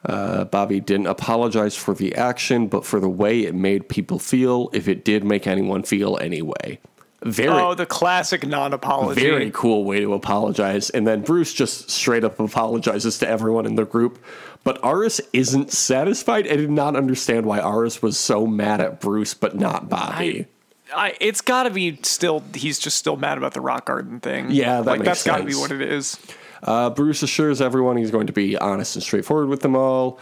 [0.05, 4.69] Uh, Bobby didn't apologize for the action, but for the way it made people feel,
[4.73, 6.79] if it did make anyone feel anyway.
[7.23, 9.21] Very, Oh, the classic non-apology.
[9.21, 10.89] very cool way to apologize.
[10.89, 14.17] And then Bruce just straight up apologizes to everyone in the group.
[14.63, 16.47] But Aras isn't satisfied.
[16.47, 20.47] I did not understand why Aras was so mad at Bruce, but not Bobby.
[20.95, 22.43] I, it's got to be still.
[22.55, 24.49] He's just still mad about the rock garden thing.
[24.49, 26.17] Yeah, that like that's got to be what it is.
[26.63, 30.19] Uh, Bruce assures everyone he's going to be honest and straightforward with them all.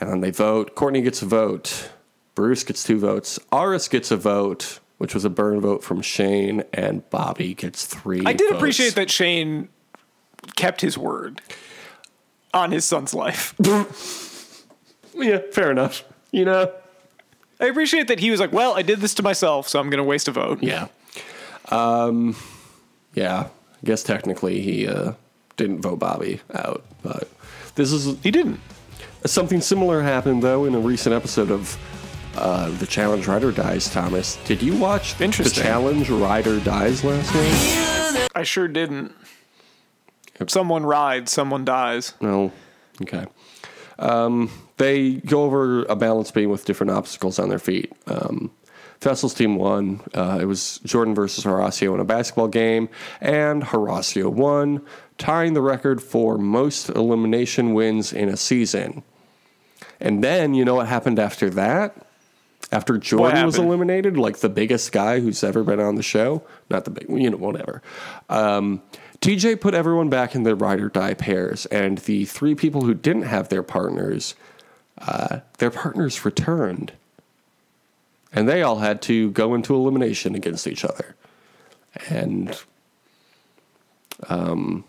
[0.00, 0.74] And then they vote.
[0.74, 1.90] Courtney gets a vote.
[2.34, 3.38] Bruce gets two votes.
[3.52, 6.64] Aras gets a vote, which was a burn vote from Shane.
[6.72, 8.22] And Bobby gets three.
[8.26, 8.56] I did votes.
[8.58, 9.68] appreciate that Shane
[10.54, 11.40] kept his word
[12.52, 13.54] on his son's life.
[15.18, 16.04] Yeah, fair enough.
[16.30, 16.70] You know?
[17.58, 19.96] I appreciate that he was like, "Well, I did this to myself, so I'm going
[19.96, 20.88] to waste a vote." Yeah.
[21.70, 22.36] Um,
[23.14, 23.48] yeah.
[23.82, 25.12] I guess technically he uh,
[25.56, 26.84] didn't vote Bobby out.
[27.02, 27.28] But
[27.74, 28.60] this is He didn't.
[29.24, 31.76] Something similar happened though in a recent episode of
[32.36, 33.78] uh, the Challenge Ride or Die.
[33.78, 37.04] Thomas, did you watch the Challenge Ride or Die last
[37.34, 38.28] night?
[38.34, 39.12] I sure didn't.
[40.46, 42.12] Someone rides, someone dies.
[42.20, 42.52] No.
[43.00, 43.24] Okay.
[43.98, 47.90] Um, they go over a balance beam with different obstacles on their feet.
[48.06, 48.50] Um,
[49.00, 50.00] Fessel's team won.
[50.14, 52.88] Uh, it was Jordan versus Horacio in a basketball game,
[53.20, 54.84] and Horacio won,
[55.18, 59.02] tying the record for most elimination wins in a season.
[60.00, 62.06] And then, you know what happened after that?
[62.72, 66.84] After Jordan was eliminated, like the biggest guy who's ever been on the show, not
[66.84, 67.80] the big, you know, whatever.
[68.28, 68.82] Um,
[69.20, 72.92] TJ put everyone back in their ride or die pairs, and the three people who
[72.92, 74.34] didn't have their partners,
[74.98, 76.92] uh, their partners returned,
[78.32, 81.14] and they all had to go into elimination against each other.
[82.08, 82.60] And
[84.28, 84.84] um,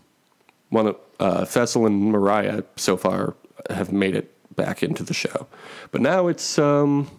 [0.70, 3.36] one of uh, Fessel and Mariah so far
[3.70, 5.48] have made it back into the show,
[5.92, 7.10] but now it's um,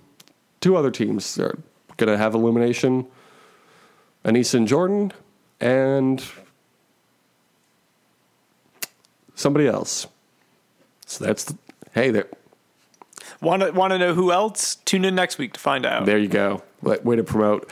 [0.60, 1.34] two other teams.
[1.34, 1.58] They're
[1.96, 3.06] going to have elimination.
[4.24, 5.12] Anissa and Jordan,
[5.60, 6.22] and
[9.34, 10.06] somebody else.
[11.06, 11.56] So that's the,
[11.92, 12.26] hey there.
[13.40, 14.74] Want to want to know who else?
[14.84, 16.04] Tune in next week to find out.
[16.06, 16.62] There you go.
[16.82, 17.70] Way way to promote.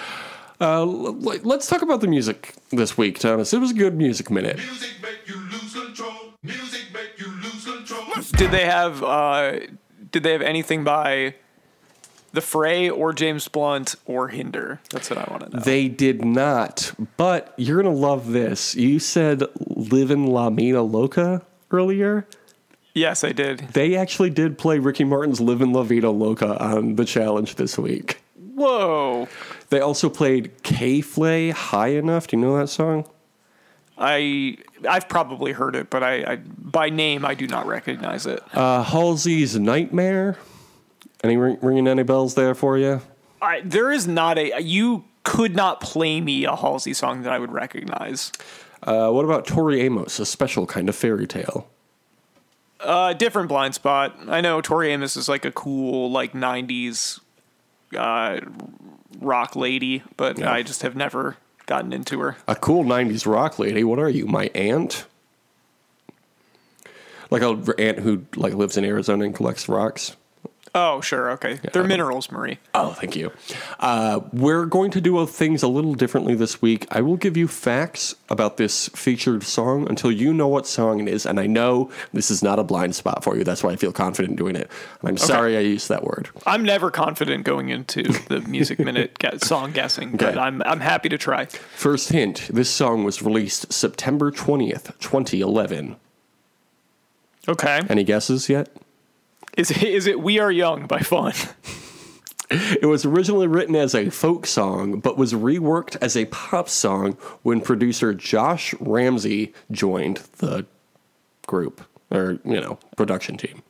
[0.61, 3.53] Uh, l- l- let's talk about the music this week, Thomas.
[3.53, 4.57] It was a good music minute.
[4.57, 4.91] Music
[8.37, 9.61] Did they have uh,
[10.13, 11.35] Did they have anything by
[12.33, 14.81] the Fray or James Blunt or Hinder?
[14.91, 15.63] That's what I want to know.
[15.63, 18.75] They did not, but you're gonna love this.
[18.75, 22.27] You said "Livin' La Mina Loca" earlier.
[22.95, 23.61] yes, I did.
[23.73, 28.21] They actually did play Ricky Martin's "Livin' La Vida Loca" on the challenge this week.
[28.55, 29.29] Whoa!
[29.71, 33.09] They also played K-Flay "High Enough." Do you know that song?
[33.99, 38.43] I I've probably heard it, but I, I by name I do not recognize it.
[38.53, 40.37] Uh, Halsey's "Nightmare."
[41.25, 43.01] Any ring, ringing any bells there for you?
[43.41, 47.39] I, there is not a you could not play me a Halsey song that I
[47.39, 48.33] would recognize.
[48.83, 50.19] Uh, what about Tori Amos?
[50.19, 51.69] A special kind of fairy tale.
[52.79, 54.15] Uh, different blind spot.
[54.29, 57.21] I know Tori Amos is like a cool like '90s
[57.97, 58.41] uh,
[59.19, 60.53] rock lady, but Yeah.
[60.53, 62.37] I just have never gotten into her.
[62.49, 63.85] A cool '90s rock lady.
[63.85, 65.07] What are you, my aunt?
[67.31, 70.17] Like a aunt who like lives in Arizona and collects rocks.
[70.77, 71.31] Oh, sure.
[71.31, 71.59] Okay.
[71.73, 72.59] They're minerals, Marie.
[72.75, 73.33] Oh, thank you.
[73.81, 76.87] Uh, we're going to do things a little differently this week.
[76.91, 81.09] I will give you facts about this featured song until you know what song it
[81.09, 81.25] is.
[81.25, 83.43] And I know this is not a blind spot for you.
[83.43, 84.71] That's why I feel confident doing it.
[85.01, 86.29] And I'm sorry I used that word.
[86.45, 91.17] I'm never confident going into the Music Minute song guessing, but I'm I'm happy to
[91.17, 91.47] try.
[91.47, 95.97] First hint this song was released September 20th, 2011.
[97.49, 97.81] Okay.
[97.89, 98.69] Any guesses yet?
[99.57, 101.33] Is it, is it "We Are Young" by Fun?
[102.49, 107.15] It was originally written as a folk song, but was reworked as a pop song
[107.43, 110.65] when producer Josh Ramsay joined the
[111.49, 113.65] group or, you know, production team.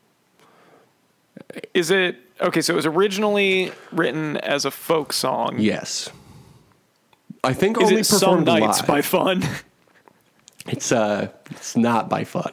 [1.72, 2.60] Is it okay?
[2.60, 5.56] So it was originally written as a folk song.
[5.58, 6.10] Yes.
[7.42, 8.86] I think Is only it "Some Nights" live.
[8.86, 9.42] by Fun?
[10.68, 12.52] It's uh it's not by fun.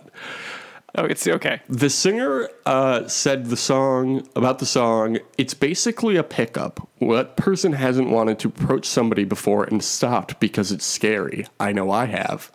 [0.95, 1.61] Oh, it's okay.
[1.67, 5.17] The singer uh, said the song about the song.
[5.39, 6.87] It's basically a pickup.
[6.99, 11.47] What person hasn't wanted to approach somebody before and stopped because it's scary?
[11.59, 12.51] I know I have.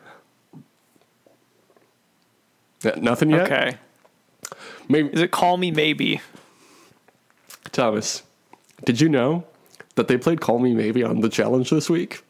[2.96, 3.42] Nothing yet.
[3.50, 3.76] Okay.
[4.88, 6.20] Maybe Is it "Call Me Maybe"?
[7.72, 8.22] Thomas.
[8.84, 9.44] Did you know
[9.96, 12.22] that they played "Call Me Maybe" on the challenge this week?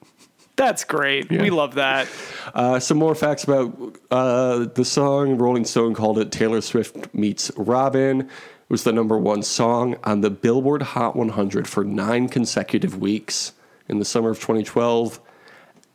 [0.58, 1.30] That's great.
[1.30, 2.08] We love that.
[2.52, 5.38] Uh, some more facts about uh, the song.
[5.38, 8.22] Rolling Stone called it Taylor Swift meets Robyn.
[8.22, 8.28] It
[8.68, 13.52] was the number one song on the Billboard Hot 100 for nine consecutive weeks
[13.88, 15.20] in the summer of 2012.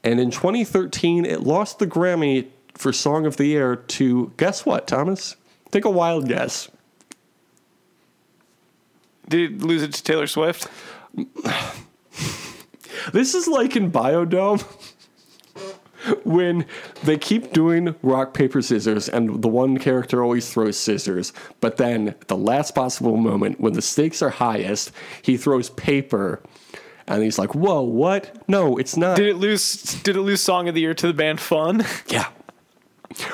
[0.01, 4.87] And in 2013, it lost the Grammy for Song of the Year to guess what,
[4.87, 5.35] Thomas?
[5.71, 6.71] Take a wild guess.
[9.27, 10.69] Did it lose it to Taylor Swift?
[13.11, 14.63] This is like in Biodome
[16.23, 16.65] when
[17.03, 21.33] they keep doing rock, paper, scissors, and the one character always throws scissors.
[21.61, 24.91] But then, at the last possible moment, when the stakes are highest,
[25.21, 26.41] he throws paper.
[27.07, 28.37] And he's like, whoa, what?
[28.47, 29.17] No, it's not.
[29.17, 30.01] Did it lose?
[30.03, 31.85] Did it lose Song of the Year to the band Fun?
[32.07, 32.27] Yeah.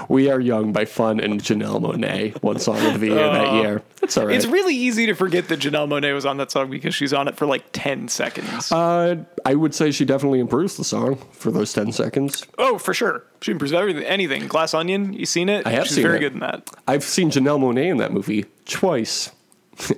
[0.09, 3.82] We Are Young by Fun and Janelle Monáe, one song of the year that year.
[4.01, 4.36] That's all right.
[4.36, 7.27] It's really easy to forget that Janelle Monáe was on that song because she's on
[7.27, 8.71] it for like ten seconds.
[8.71, 12.45] uh, I would say she definitely improves the song for those 10 seconds.
[12.57, 13.23] oh, for sure.
[13.41, 14.03] She improves everything.
[14.03, 14.47] Anything.
[14.47, 15.13] Glass Onion.
[15.13, 15.65] You seen it?
[15.65, 16.19] I have She's seen very it.
[16.21, 16.69] good in that.
[16.88, 19.32] I've seen Janelle Monáe in that movie twice.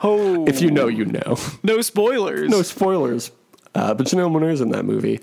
[0.00, 1.36] Oh, If you know, you know.
[1.64, 2.48] no spoilers.
[2.48, 3.32] no spoilers.
[3.74, 5.18] Uh, but Janelle Monae's in that movie.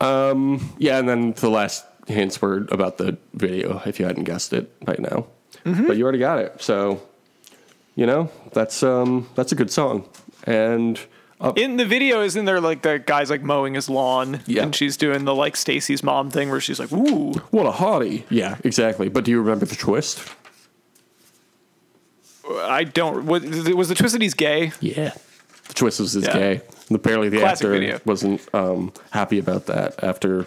[0.00, 4.52] Um, yeah, and then the last hints were about the video, if you hadn't guessed
[4.52, 5.26] it by now.
[5.64, 5.86] Mm-hmm.
[5.86, 6.60] But you already got it.
[6.62, 7.00] So,
[7.94, 10.08] you know, that's um, that's a good song.
[10.44, 11.00] And
[11.40, 14.40] uh, In the video, isn't there like the guy's like mowing his lawn?
[14.46, 14.64] Yeah.
[14.64, 18.24] And she's doing the like Stacy's mom thing where she's like, "Ooh, what a hottie.
[18.28, 19.08] Yeah, exactly.
[19.08, 20.28] But do you remember the twist?
[22.50, 24.72] I don't." What, was the twist that he's gay?
[24.80, 25.12] Yeah.
[25.68, 26.32] The twist was his Yeah.
[26.34, 26.60] gay.
[26.88, 28.00] And apparently the Classic actor video.
[28.04, 30.46] wasn't um, happy about that after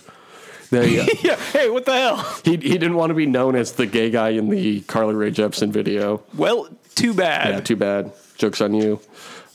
[0.69, 0.99] they.
[0.99, 1.35] Uh, Yeah.
[1.35, 2.17] Hey, what the hell?
[2.43, 5.31] He, he didn't want to be known as the gay guy in the Carly Rae
[5.31, 6.23] Jepsen video.
[6.35, 7.49] Well, too bad.
[7.53, 8.11] Yeah, too bad.
[8.37, 8.99] Joke's on you.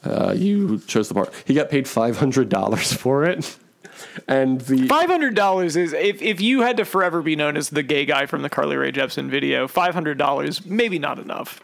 [0.05, 1.33] Uh, you chose the part.
[1.45, 3.57] He got paid $500 for it.
[4.27, 4.89] And the.
[4.89, 8.05] Five hundred dollars is if, if you had to forever be known as the gay
[8.05, 11.61] guy from the Carly Rae Jepsen video, five hundred dollars maybe not enough.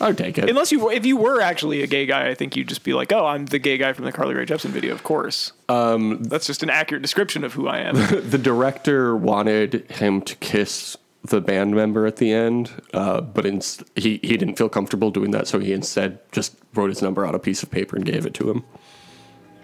[0.00, 0.48] I'll take it.
[0.48, 3.12] Unless you if you were actually a gay guy, I think you'd just be like,
[3.12, 5.52] oh, I'm the gay guy from the Carly Rae Jepsen video, of course.
[5.68, 7.94] Um, That's just an accurate description of who I am.
[8.30, 13.82] the director wanted him to kiss the band member at the end, uh, but inst-
[13.96, 17.34] he, he didn't feel comfortable doing that, so he instead just wrote his number on
[17.34, 18.64] a piece of paper and gave it to him.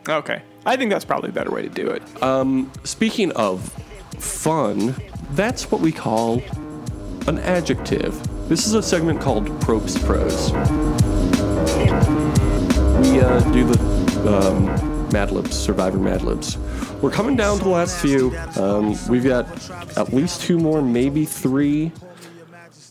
[0.08, 2.02] okay, I think that's probably a better way to do it.
[2.86, 3.72] Speaking of
[4.18, 4.94] fun,
[5.30, 6.42] that's what we call
[7.26, 8.48] an adjective.
[8.48, 10.52] This is a segment called Probst Pros.
[13.00, 16.58] We uh, do the um, Mad Libs, Survivor Mad Libs.
[17.00, 18.36] We're coming down to the last few.
[18.56, 19.46] Um, we've got
[19.96, 21.92] at least two more, maybe three.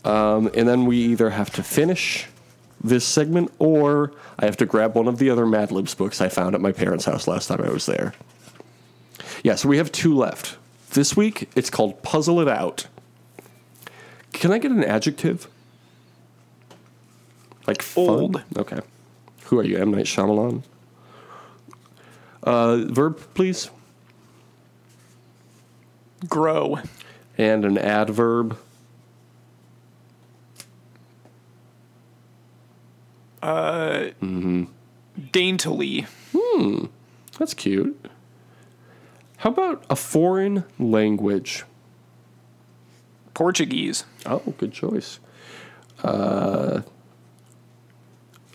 [0.04, 2.26] Um, and then we either have to finish
[2.82, 6.28] this segment or I have to grab one of the other Mad Libs books I
[6.28, 8.14] found at my parents' house last time I was there.
[9.42, 10.56] Yeah, so we have two left.
[10.90, 12.86] This week, it's called Puzzle It Out.
[14.34, 15.48] Can I get an adjective?
[17.66, 18.08] Like fun?
[18.08, 18.42] Old.
[18.58, 18.80] Okay.
[19.44, 19.92] Who are you, M.
[19.92, 20.62] Night Shyamalan?
[22.42, 23.70] Uh, verb, please.
[26.28, 26.78] Grow.
[27.38, 28.58] And an adverb.
[33.42, 34.64] Uh, mm-hmm.
[35.32, 36.06] Daintily.
[36.36, 36.86] Hmm.
[37.38, 38.10] That's cute.
[39.38, 41.64] How about a foreign language?
[43.34, 44.04] Portuguese.
[44.24, 45.18] Oh, good choice.
[46.02, 46.82] Uh,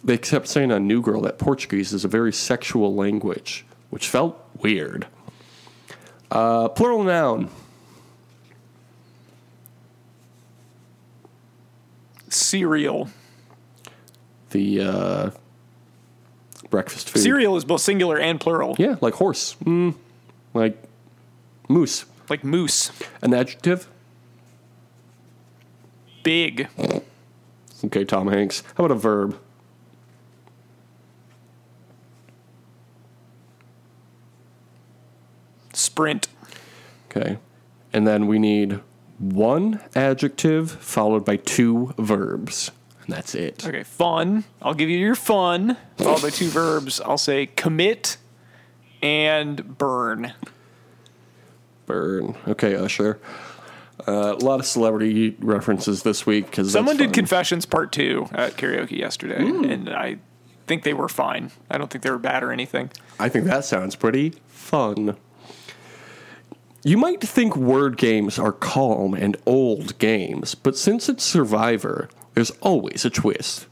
[0.03, 4.39] they kept saying on New Girl that Portuguese is a very sexual language, which felt
[4.61, 5.07] weird.
[6.31, 7.49] Uh, plural noun.
[12.29, 13.09] Cereal.
[14.51, 15.31] The uh,
[16.69, 17.21] breakfast food.
[17.21, 18.75] Cereal is both singular and plural.
[18.79, 19.55] Yeah, like horse.
[19.63, 19.95] Mm,
[20.53, 20.81] like
[21.67, 22.05] moose.
[22.29, 22.91] Like moose.
[23.21, 23.87] An adjective.
[26.23, 26.67] Big.
[27.83, 28.63] Okay, Tom Hanks.
[28.75, 29.39] How about a verb?
[35.73, 36.27] Sprint.
[37.09, 37.37] Okay.
[37.93, 38.79] And then we need
[39.17, 42.71] one adjective followed by two verbs.
[43.03, 43.65] And that's it.
[43.65, 44.43] Okay, fun.
[44.61, 45.77] I'll give you your fun.
[45.97, 47.01] Followed by two verbs.
[47.01, 48.17] I'll say commit
[49.01, 50.33] and burn.
[51.85, 52.35] Burn.
[52.47, 53.19] Okay, Usher.
[54.07, 58.55] Uh, a lot of celebrity references this week because Someone did Confessions Part 2 at
[58.55, 60.17] karaoke yesterday, and I
[60.67, 61.51] think they were fine.
[61.69, 62.91] I don't think they were bad or anything.
[63.19, 65.17] I think that sounds pretty fun.
[66.83, 72.51] You might think word games are calm and old games, but since it's Survivor, there's
[72.61, 73.67] always a twist.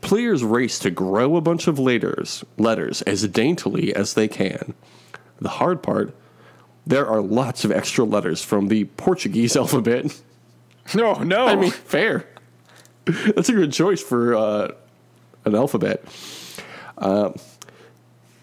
[0.00, 4.74] Players race to grow a bunch of letters, letters as daintily as they can.
[5.40, 6.12] The hard part,
[6.90, 10.20] there are lots of extra letters from the Portuguese alphabet.
[10.94, 11.46] No, no.
[11.46, 12.26] I mean, fair.
[13.04, 14.72] That's a good choice for uh,
[15.44, 16.04] an alphabet.
[16.98, 17.32] Uh,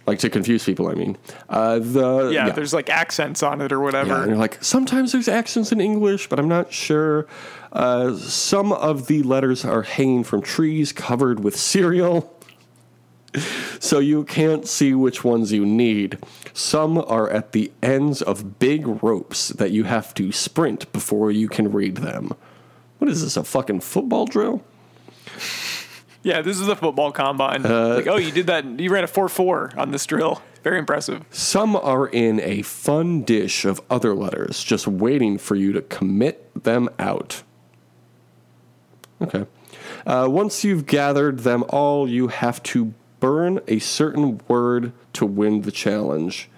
[0.08, 1.18] like to confuse people, I mean.
[1.50, 4.16] Uh, the yeah, there's like accents on it or yeah, whatever.
[4.16, 7.28] and you're like, sometimes there's accents in English, but I'm not sure.
[7.74, 12.34] Uh, some of the letters are hanging from trees covered with cereal.
[13.80, 16.18] So you can't see which ones you need.
[16.54, 21.48] Some are at the ends of big ropes that you have to sprint before you
[21.48, 22.34] can read them.
[22.98, 24.64] What is this, a fucking football drill?
[26.24, 27.64] Yeah, this is a football combine.
[27.64, 28.66] like, oh, you did that.
[28.66, 30.42] You ran a 4 4 on this drill.
[30.64, 31.24] Very impressive.
[31.30, 36.64] Some are in a fun dish of other letters, just waiting for you to commit
[36.64, 37.44] them out.
[39.22, 39.46] Okay.
[40.06, 45.62] Uh, once you've gathered them all, you have to burn a certain word to win
[45.62, 46.50] the challenge.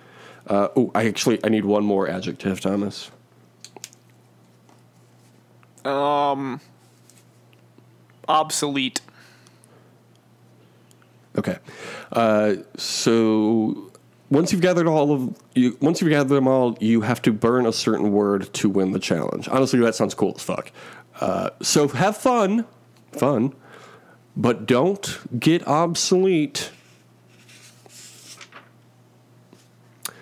[0.47, 3.11] Uh, oh, I actually I need one more adjective, Thomas.
[5.85, 6.59] Um,
[8.27, 9.01] obsolete.
[11.37, 11.57] Okay.
[12.11, 13.91] Uh, so
[14.29, 17.65] once you've gathered all of you, once you've gathered them all, you have to burn
[17.65, 19.47] a certain word to win the challenge.
[19.49, 20.71] Honestly, that sounds cool as fuck.
[21.19, 22.65] Uh, so have fun,
[23.11, 23.53] fun,
[24.37, 26.71] but don't get obsolete.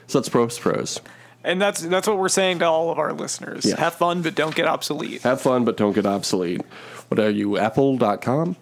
[0.08, 1.02] So that's pros pros.
[1.44, 3.66] And that's that's what we're saying to all of our listeners.
[3.66, 3.80] Yeah.
[3.80, 5.22] Have fun, but don't get obsolete.
[5.22, 6.62] Have fun, but don't get obsolete.
[7.10, 8.56] What are you, Apple.com?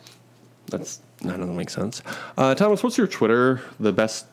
[0.67, 2.01] That's that doesn't make sense.
[2.37, 3.61] Uh, Thomas, what's your Twitter?
[3.79, 4.25] The best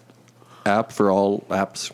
[0.66, 1.92] app for all apps.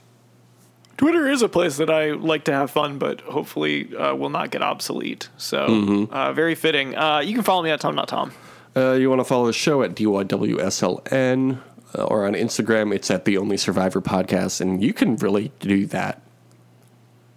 [0.97, 4.51] Twitter is a place that I like to have fun, but hopefully uh, will not
[4.51, 5.29] get obsolete.
[5.37, 6.13] So Mm-hmm.
[6.13, 6.97] uh, very fitting.
[6.97, 8.33] Uh, you can follow me at Tom Not Tom.
[8.79, 11.59] Uh, you want to follow the show at DYWSLN
[11.97, 15.87] uh, or on Instagram, it's at The Only Survivor Podcast, and you can really do
[15.87, 16.23] that.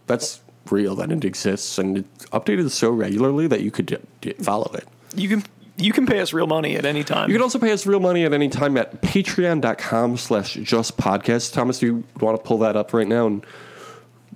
[0.08, 4.34] That's real that it exists, and it's updated so regularly that you could d- d-
[4.34, 4.88] follow it.
[5.16, 5.44] You can
[5.78, 7.30] you can pay us real money at any time.
[7.30, 11.54] You can also pay us real money at any time at patreon.com slash just podcast.
[11.54, 13.46] Thomas, do you want to pull that up right now and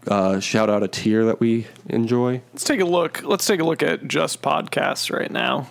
[0.08, 2.42] uh, shout out a tier that we enjoy?
[2.54, 3.22] Let's take a look.
[3.24, 5.68] Let's take a look at just podcasts right now.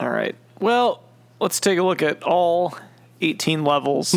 [0.00, 0.34] All right.
[0.60, 1.02] Well,
[1.40, 2.76] let's take a look at all
[3.20, 4.16] 18 levels.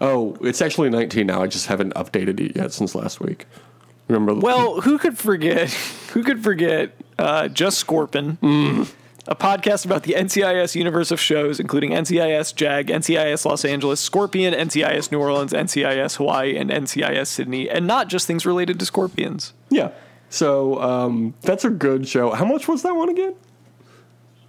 [0.00, 1.42] Oh, it's actually 19 now.
[1.42, 3.46] I just haven't updated it yet since last week.
[4.08, 4.34] Remember?
[4.34, 5.70] Well, who could forget?
[6.12, 6.92] Who could forget?
[7.18, 8.38] Uh, Just Scorpion,
[9.28, 14.54] a podcast about the NCIS universe of shows, including NCIS Jag, NCIS Los Angeles, Scorpion,
[14.54, 19.52] NCIS New Orleans, NCIS Hawaii, and NCIS Sydney, and not just things related to scorpions.
[19.68, 19.90] Yeah.
[20.30, 22.32] So um, that's a good show.
[22.32, 23.34] How much was that one again?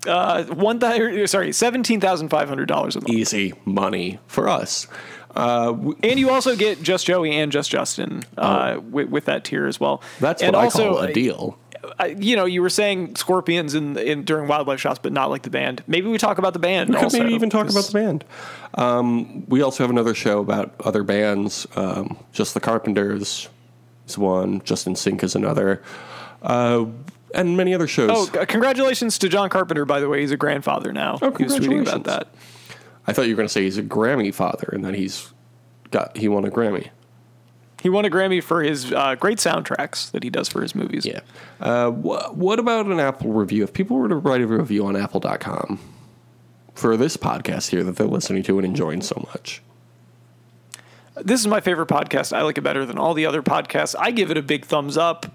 [0.06, 3.10] Uh, one one thousand, sorry, seventeen thousand five hundred dollars a month.
[3.10, 4.88] Easy money for us.
[5.36, 9.44] Uh, w- And you also get Just Joey and Just Justin uh, with, with that
[9.44, 10.02] tier as well.
[10.04, 10.08] Oh.
[10.20, 11.58] that's and what also, I call a deal.
[12.00, 15.44] I, you know, you were saying scorpions in, in during wildlife shots, but not like
[15.44, 15.84] the band.
[15.88, 16.90] Maybe we talk about the band.
[16.90, 18.26] We could also, maybe even talk about the band.
[18.74, 21.68] Um, we also have another show about other bands.
[21.76, 23.48] Um, Just the Carpenters
[24.08, 24.62] is one.
[24.62, 25.82] Just NSYNC is another.
[26.42, 26.86] Uh,
[27.34, 28.10] and many other shows.
[28.14, 30.22] Oh, c- congratulations to John Carpenter, by the way.
[30.22, 31.20] He's a grandfather now.
[31.22, 32.28] Oh, he was tweeting about that.
[33.06, 35.32] I thought you were going to say he's a Grammy father and that he's
[35.92, 36.90] got he won a Grammy.
[37.82, 41.06] He won a Grammy for his uh, great soundtracks that he does for his movies.
[41.06, 41.20] Yeah.
[41.62, 43.64] Uh, wh- what about an Apple review?
[43.64, 45.80] If people were to write a review on Apple.com
[46.74, 49.62] for this podcast here that they're listening to and enjoying so much,
[51.16, 52.36] This is my favorite podcast.
[52.36, 53.96] I like it better than all the other podcasts.
[53.98, 55.28] I give it a big thumbs up.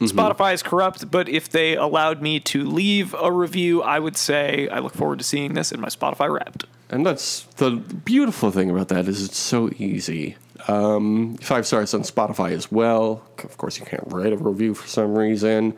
[0.00, 4.68] Spotify is corrupt, but if they allowed me to leave a review, I would say
[4.68, 6.64] I look forward to seeing this in my Spotify Wrapped.
[6.90, 10.36] and that's the beautiful thing about that is it's so easy.
[10.68, 13.22] Um, five stars on Spotify as well.
[13.44, 15.74] Of course, you can't write a review for some reason.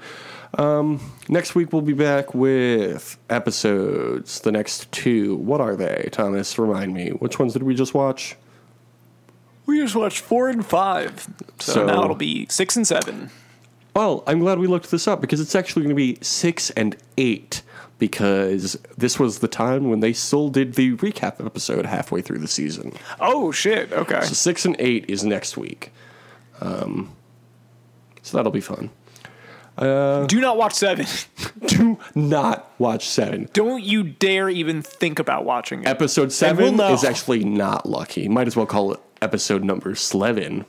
[0.54, 4.40] Um, next week we'll be back with episodes.
[4.40, 5.36] The next two.
[5.36, 6.58] What are they, Thomas?
[6.58, 7.10] Remind me.
[7.10, 8.36] Which ones did we just watch?
[9.66, 13.30] We just watched four and five, so, So- now it'll be six and seven.
[13.98, 16.96] Well, I'm glad we looked this up because it's actually going to be six and
[17.16, 17.62] eight
[17.98, 22.46] because this was the time when they still did the recap episode halfway through the
[22.46, 22.92] season.
[23.18, 23.92] Oh shit!
[23.92, 24.20] Okay.
[24.20, 25.90] So six and eight is next week.
[26.60, 27.10] Um,
[28.22, 28.90] so that'll be fun.
[29.76, 31.06] Do not watch seven.
[31.66, 33.48] Do not watch seven.
[33.52, 35.88] Don't you dare even think about watching it.
[35.88, 38.28] Episode seven is actually not lucky.
[38.28, 40.66] Might as well call it episode number eleven.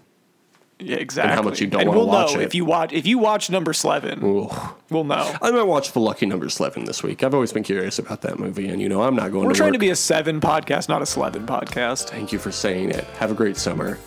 [0.79, 1.35] Yeah, exactly.
[1.35, 2.45] how much you don't and wanna we'll watch know it.
[2.45, 4.23] if you watch if you watch number eleven.
[4.23, 4.49] Ooh.
[4.89, 5.35] We'll know.
[5.41, 7.23] I might watch the Lucky Number Eleven this week.
[7.23, 9.43] I've always been curious about that movie, and you know I'm not going.
[9.43, 9.47] To.
[9.47, 12.09] We're to trying to be a seven podcast, not a Slevin podcast.
[12.09, 13.03] Thank you for saying it.
[13.19, 13.99] Have a great summer.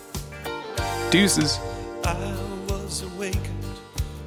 [1.09, 1.59] Deuces.
[2.03, 2.35] I
[2.67, 3.43] was awakened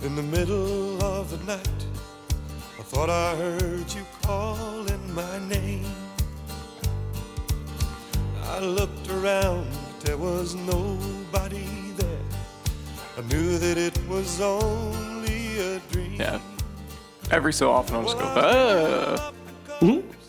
[0.02, 1.68] in the middle of the night.
[2.78, 5.84] I thought I heard you calling my name.
[8.44, 9.66] I looked around,
[10.04, 11.85] there was nobody there.
[13.16, 16.14] I knew that it was only a dream.
[16.14, 16.40] Yeah.
[17.30, 19.32] Every so often I'll just go, uh,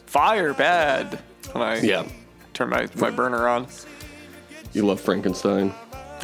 [0.06, 1.20] fire bad.
[1.52, 2.06] When I Yeah,
[2.54, 3.68] turn my, my burner on.
[4.74, 5.74] you love Frankenstein.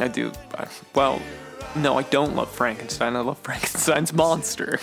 [0.00, 0.32] I do.
[0.56, 1.20] I, well,
[1.76, 3.14] no, I don't love Frankenstein.
[3.14, 4.80] I love Frankenstein's monster.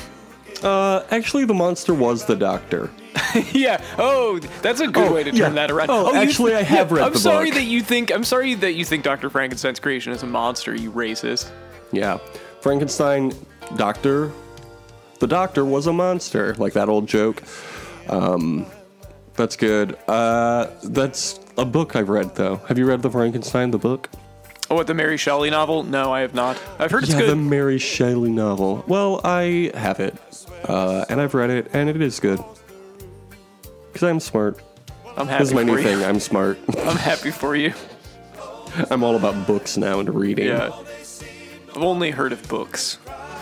[0.64, 2.92] Uh, actually, the monster was the Doctor.
[3.52, 3.84] yeah.
[3.98, 5.46] Oh, that's a good Oh, way to yeah.
[5.46, 5.90] turn that around.
[5.90, 7.56] Oh, you actually, I have read I'm the sorry book.
[7.56, 8.12] that you think.
[8.14, 9.30] I'm sorry that you think Dr.
[9.30, 10.76] Frankenstein's creation is a monster.
[10.76, 11.50] You racist.
[11.92, 12.18] Yeah,
[12.62, 13.34] Frankenstein,
[13.76, 14.32] Doctor.
[15.20, 17.44] The Doctor was a monster, like that old joke.
[18.10, 18.66] Um,
[19.36, 19.98] that's good.
[20.08, 22.58] Uh, that's a book I've read though.
[22.68, 24.10] Have you read the Frankenstein, the book?
[24.70, 25.84] Oh, what the Mary Shelley novel?
[25.84, 26.58] No, I have not.
[26.80, 27.30] I've heard it's yeah, good.
[27.32, 28.84] the Mary Shelley novel.
[28.88, 30.16] Well, I have it,
[30.66, 32.40] uh, and I've read it, and it is good.
[33.92, 34.62] Because I'm smart.
[35.18, 35.84] I'm happy This is my new you.
[35.84, 36.04] thing.
[36.04, 36.58] I'm smart.
[36.80, 37.74] I'm happy for you.
[38.90, 40.48] I'm all about books now and reading.
[40.48, 40.72] Yeah.
[41.76, 42.98] I've only heard of books.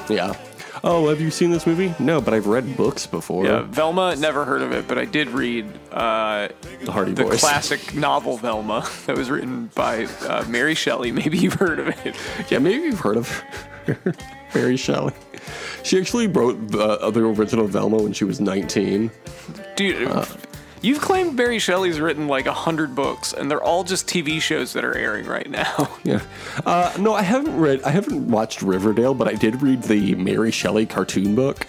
[0.10, 0.36] Yeah.
[0.84, 1.94] Oh, have you seen this movie?
[2.00, 3.46] No, but I've read books before.
[3.46, 6.48] Yeah, Velma, never heard of it, but I did read uh,
[6.86, 7.42] The Hardy the Boys.
[7.42, 11.12] classic novel Velma that was written by uh, Mary Shelley.
[11.12, 12.16] Maybe you've heard of it.
[12.50, 13.44] Yeah, maybe you've heard of.
[14.56, 15.14] Mary Shelley.
[15.84, 19.12] She actually wrote the, uh, the original Velma when she was 19.
[19.76, 20.08] Dude.
[20.82, 24.74] You've claimed Mary Shelley's written like a hundred books, and they're all just TV shows
[24.74, 25.90] that are airing right now.
[26.04, 26.22] Yeah.
[26.66, 30.50] Uh, no, I haven't read, I haven't watched Riverdale, but I did read the Mary
[30.52, 31.68] Shelley cartoon book.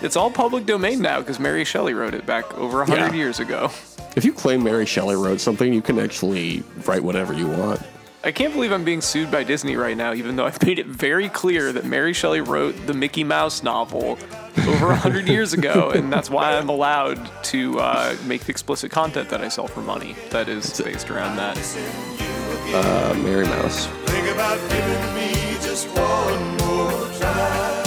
[0.00, 3.14] It's all public domain now because Mary Shelley wrote it back over a hundred Yeah.
[3.18, 3.70] years ago.
[4.16, 7.80] If you claim Mary Shelley wrote something, you can actually write whatever you want.
[8.24, 10.86] I can't believe I'm being sued by Disney right now, even though I've made it
[10.86, 14.16] very clear that Mary Shelley wrote the Mickey Mouse novel
[14.58, 18.90] over a hundred years ago, and that's why I'm allowed to uh, make the explicit
[18.90, 20.14] content that I sell for money.
[20.30, 21.58] That is based around that.
[22.74, 23.86] Uh, Mary Mouse.
[24.06, 25.32] Think about giving me
[25.62, 27.82] just one more try.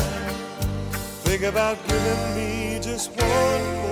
[1.24, 3.85] Think about giving me just one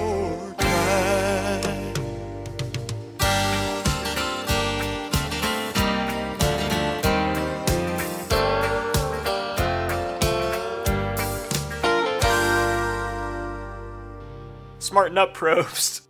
[14.93, 16.01] Smarten up, Probst.